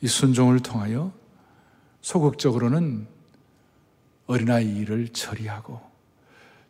이 0.00 0.06
순종을 0.06 0.60
통하여 0.60 1.12
소극적으로는 2.02 3.06
어린아이 4.26 4.76
일을 4.76 5.08
처리하고 5.08 5.80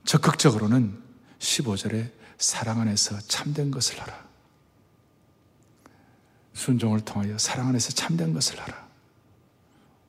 적극적으로는 0.04 1.02
15절에 1.38 2.10
사랑 2.38 2.80
안에서 2.80 3.18
참된 3.22 3.70
것을 3.70 4.00
하라. 4.00 4.24
순종을 6.52 7.00
통하여 7.00 7.36
사랑 7.38 7.68
안에서 7.68 7.90
참된 7.90 8.32
것을 8.32 8.60
하라. 8.60 8.88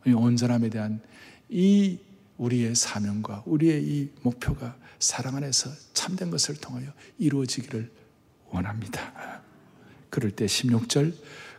이 0.05 0.11
온전함에 0.11 0.69
대한 0.69 1.01
이 1.49 1.99
우리의 2.37 2.75
사명과 2.75 3.43
우리의 3.45 3.83
이 3.83 4.11
목표가 4.21 4.75
사랑 4.99 5.35
안에서 5.35 5.69
참된 5.93 6.29
것을 6.31 6.55
통하여 6.55 6.87
이루어지기를 7.17 7.91
원합니다. 8.49 9.41
그럴 10.09 10.31
때 10.31 10.45
16절 10.45 11.13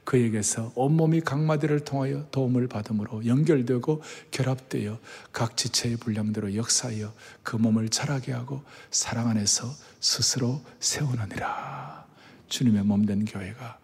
그에게서 0.04 0.72
온몸이 0.76 1.20
각마디를 1.20 1.80
통하여 1.80 2.28
도움을 2.30 2.68
받음으로 2.68 3.26
연결되고 3.26 4.02
결합되어 4.30 5.00
각 5.32 5.56
지체의 5.56 5.96
분량대로 5.96 6.54
역사하여 6.54 7.12
그 7.42 7.56
몸을 7.56 7.88
자라게 7.88 8.32
하고 8.32 8.62
사랑 8.90 9.28
안에서 9.28 9.68
스스로 10.00 10.62
세우느니라. 10.78 12.06
주님의 12.48 12.84
몸된 12.84 13.24
교회가 13.24 13.78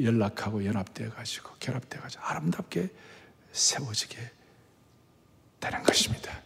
연락하고 0.00 0.64
연합되어 0.64 1.10
가지고 1.10 1.50
결합되어 1.58 2.02
가지고 2.02 2.22
아름답게 2.22 2.90
세워지게 3.52 4.37
되는 5.60 5.82
것입니다. 5.82 6.42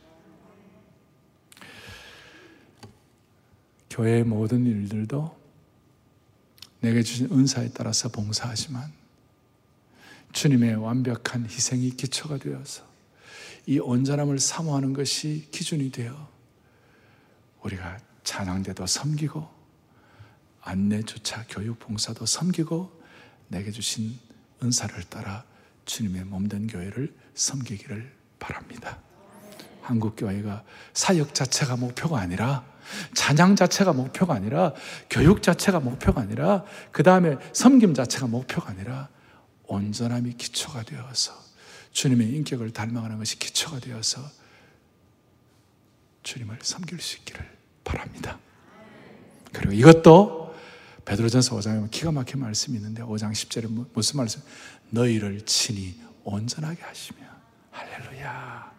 교회의 3.90 4.24
모든 4.24 4.64
일들도 4.64 5.42
내게 6.80 7.02
주신 7.02 7.30
은사에 7.30 7.70
따라서 7.74 8.08
봉사하지만 8.08 8.92
주님의 10.32 10.76
완벽한 10.76 11.44
희생이 11.44 11.90
기초가 11.90 12.38
되어서 12.38 12.84
이 13.66 13.78
온전함을 13.78 14.38
사모하는 14.38 14.92
것이 14.92 15.46
기준이 15.50 15.92
되어 15.92 16.28
우리가 17.62 18.00
찬양대도 18.24 18.86
섬기고 18.86 19.48
안내조차 20.62 21.44
교육 21.48 21.78
봉사도 21.78 22.24
섬기고 22.24 23.02
내게 23.48 23.70
주신 23.70 24.18
은사를 24.62 25.02
따라 25.04 25.44
주님의 25.84 26.24
몸된 26.24 26.66
교회를 26.66 27.14
섬기기를 27.34 28.21
바랍니다. 28.42 28.98
한국 29.80 30.16
교회가 30.16 30.64
사역 30.92 31.34
자체가 31.34 31.76
목표가 31.76 32.18
아니라 32.18 32.64
찬양 33.14 33.56
자체가 33.56 33.92
목표가 33.92 34.34
아니라 34.34 34.74
교육 35.08 35.42
자체가 35.42 35.80
목표가 35.80 36.20
아니라 36.20 36.64
그 36.90 37.02
다음에 37.02 37.36
섬김 37.52 37.94
자체가 37.94 38.26
목표가 38.26 38.70
아니라 38.70 39.08
온전함이 39.64 40.34
기초가 40.34 40.82
되어서 40.82 41.32
주님의 41.92 42.30
인격을 42.30 42.72
닮아가는 42.72 43.16
것이 43.18 43.38
기초가 43.38 43.80
되어서 43.80 44.20
주님을 46.22 46.58
섬길 46.62 47.00
수 47.00 47.18
있기를 47.18 47.48
바랍니다. 47.84 48.38
그리고 49.52 49.72
이것도 49.72 50.54
베드로전서 51.04 51.56
5장에 51.56 51.90
기가 51.90 52.12
막힌 52.12 52.40
말씀이 52.40 52.76
있는데 52.76 53.02
5장 53.02 53.32
10절에 53.32 53.88
무슨 53.92 54.16
말씀? 54.16 54.40
너희를 54.90 55.44
친히 55.44 55.98
온전하게 56.24 56.82
하시며 56.82 57.31
할렐루야. 57.72 58.72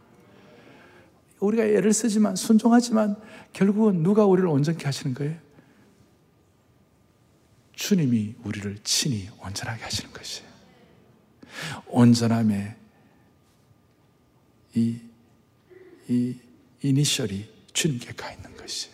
우리가 1.39 1.65
애를 1.65 1.91
쓰지만 1.91 2.35
순종하지만 2.37 3.17
결국은 3.51 4.01
누가 4.01 4.25
우리를 4.25 4.47
온전케 4.47 4.85
하시는 4.85 5.13
거예요? 5.13 5.37
주님이 7.73 8.35
우리를 8.43 8.77
친히 8.83 9.29
온전하게 9.41 9.83
하시는 9.83 10.13
것이에요. 10.13 10.49
온전함의 11.87 12.75
이, 14.75 14.99
이 16.07 16.39
이니셜이 16.81 17.49
주님께 17.73 18.13
가 18.13 18.31
있는 18.31 18.55
것이 18.55 18.89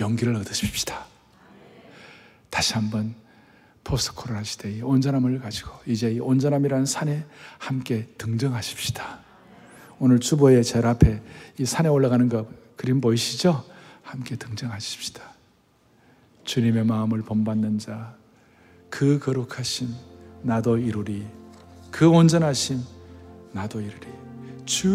용기를 0.00 0.34
얻으십시다. 0.36 1.06
다시 2.50 2.74
한번 2.74 3.14
포스트 3.84 4.14
코로나 4.14 4.42
시대의 4.42 4.82
온전함을 4.82 5.40
가지고 5.40 5.72
이제 5.86 6.12
이 6.12 6.20
온전함이라는 6.20 6.86
산에 6.86 7.24
함께 7.58 8.08
등정하십시다. 8.18 9.20
오늘 9.98 10.18
주보의 10.20 10.64
제일 10.64 10.86
앞에 10.86 11.22
이 11.58 11.64
산에 11.64 11.88
올라가는 11.88 12.28
거 12.28 12.46
그림 12.76 13.00
보이시죠? 13.00 13.64
함께 14.02 14.36
등정하십시다. 14.36 15.22
주님의 16.44 16.84
마음을 16.84 17.22
본받는 17.22 17.78
자, 17.78 18.14
그 18.90 19.18
거룩하심 19.18 19.88
나도 20.42 20.78
이루리. 20.78 21.26
그 21.90 22.08
온전하심 22.08 22.80
나도 23.52 23.80
이루리. 23.80 24.06
주님의 24.64 24.92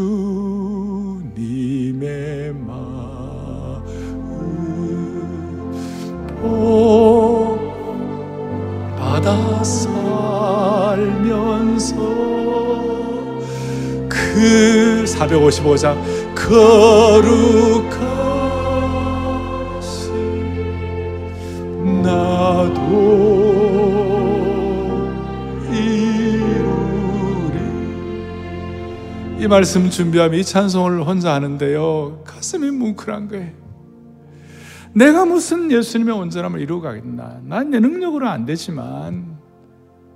받아 9.17 9.63
살면서 9.63 11.07
그 14.07 15.03
455장 15.07 15.97
거룩하신 16.35 17.23
나도 22.03 22.91
이루리. 25.71 27.57
이 29.39 29.47
말씀 29.47 29.89
준비하며 29.89 30.37
이 30.37 30.43
찬송을 30.43 31.01
혼자 31.03 31.33
하는데요. 31.33 32.21
가슴이 32.23 32.69
뭉클한 32.69 33.29
거예요. 33.29 33.66
내가 34.97 35.25
무슨 35.25 35.71
예수님의 35.71 36.15
온전함을 36.15 36.59
이루어 36.59 36.81
가겠나. 36.81 37.39
난 37.43 37.69
내 37.69 37.79
능력으로 37.79 38.27
안 38.27 38.45
되지만, 38.45 39.37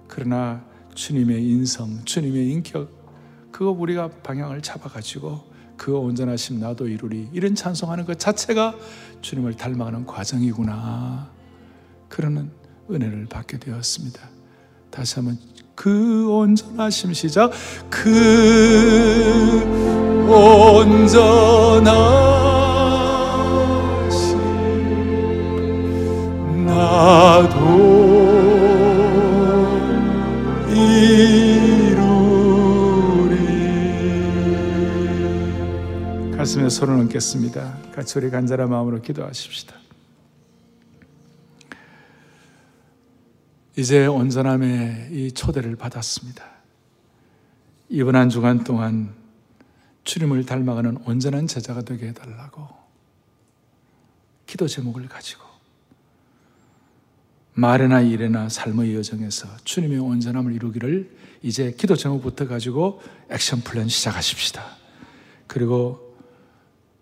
그러나 0.08 0.64
주님의 0.96 1.48
인성, 1.48 2.00
주님의 2.04 2.50
인격, 2.50 2.90
그거 3.52 3.70
우리가 3.70 4.10
방향을 4.24 4.62
잡아 4.62 4.90
가지고 4.90 5.40
그 5.78 5.96
온전하심 5.96 6.60
나도 6.60 6.88
이루리. 6.88 7.30
이런 7.32 7.54
찬송하는 7.54 8.06
것 8.06 8.18
자체가 8.18 8.76
주님을 9.22 9.56
닮아가는 9.56 10.08
과정이구나. 10.08 11.30
그러는 12.10 12.50
은혜를 12.90 13.28
받게 13.28 13.60
되었습니다. 13.60 14.20
다시 14.90 15.16
한번 15.16 15.38
그 15.76 16.28
온전하심 16.28 17.14
시작 17.14 17.52
그 17.90 19.62
온전하심 20.28 22.41
가슴에 36.52 36.70
손을 36.70 36.96
얹겠습니다. 36.96 37.92
같이 37.94 38.18
우리 38.18 38.30
간절한 38.30 38.70
마음으로 38.70 39.02
기도하십시다. 39.02 39.76
이제 43.78 44.06
온전함의 44.08 45.10
이 45.12 45.32
초대를 45.32 45.76
받았습니다. 45.76 46.44
이번 47.90 48.16
한 48.16 48.30
주간 48.30 48.64
동안 48.64 49.14
주님을 50.04 50.46
닮아가는 50.46 51.04
온전한 51.06 51.48
제자가 51.48 51.84
되게 51.84 52.08
해달라고 52.08 52.68
기도 54.46 54.68
제목을 54.68 55.08
가지고 55.08 55.51
말이나 57.54 58.02
일이나 58.02 58.50
삶의 58.50 58.96
여정에서 58.96 59.48
주님의 59.64 60.00
온전함을 60.00 60.54
이루기를 60.54 61.12
이제 61.42 61.76
기도 61.78 61.96
제목부터 61.96 62.48
가지고 62.48 63.02
액션 63.30 63.62
플랜 63.62 63.88
시작하십시다. 63.88 64.64
그리고 65.48 66.16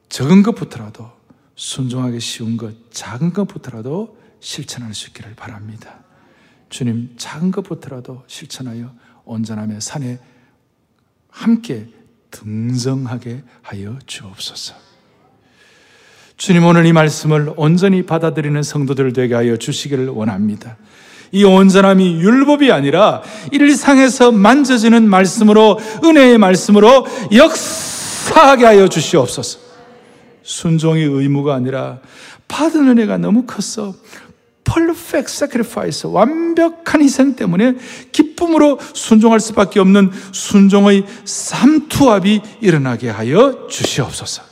적은 0.09 0.43
것부터라도 0.43 1.11
순종하기 1.55 2.19
쉬운 2.19 2.57
것, 2.57 2.73
작은 2.91 3.33
것부터라도 3.33 4.17
실천할 4.39 4.93
수 4.93 5.09
있기를 5.09 5.35
바랍니다. 5.35 5.99
주님 6.69 7.15
작은 7.17 7.51
것부터라도 7.51 8.23
실천하여 8.27 8.93
온전함의 9.25 9.81
산에 9.81 10.19
함께 11.29 11.89
등정하게 12.31 13.43
하여 13.61 13.99
주옵소서. 14.05 14.88
주님 16.39 16.63
오늘 16.63 16.85
이 16.85 16.93
말씀을 16.93 17.51
온전히 17.57 18.01
받아들이는 18.01 18.63
성도들 18.63 19.11
되게 19.11 19.35
하여 19.35 19.57
주시기를 19.57 20.07
원합니다. 20.07 20.77
이 21.33 21.43
온전함이 21.43 22.21
율법이 22.21 22.71
아니라 22.71 23.21
일상에서 23.51 24.31
만져지는 24.31 25.07
말씀으로 25.09 25.77
은혜의 26.01 26.37
말씀으로 26.37 27.05
역사하게 27.33 28.63
하여 28.63 28.87
주시옵소서. 28.87 29.59
순종이 30.41 31.01
의무가 31.01 31.55
아니라 31.55 31.99
받은 32.47 32.87
은혜가 32.87 33.17
너무 33.17 33.43
컸어. 33.45 33.93
perfect 34.63 35.29
sacrifice, 35.29 36.09
완벽한 36.09 37.01
희생 37.01 37.35
때문에 37.35 37.75
기쁨으로 38.13 38.79
순종할 38.93 39.41
수밖에 39.41 39.81
없는 39.81 40.11
순종의 40.31 41.03
삼투압이 41.25 42.41
일어나게 42.61 43.09
하여 43.09 43.67
주시옵소서. 43.67 44.48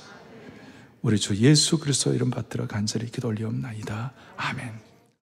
우리 1.08 1.18
주 1.18 1.38
예수 1.38 1.80
그리스도 1.80 2.14
이름 2.14 2.30
받들어 2.32 2.68
간절히 2.68 3.10
기도 3.10 3.30
올리옵나이다. 3.30 4.12
아멘. 4.36 4.86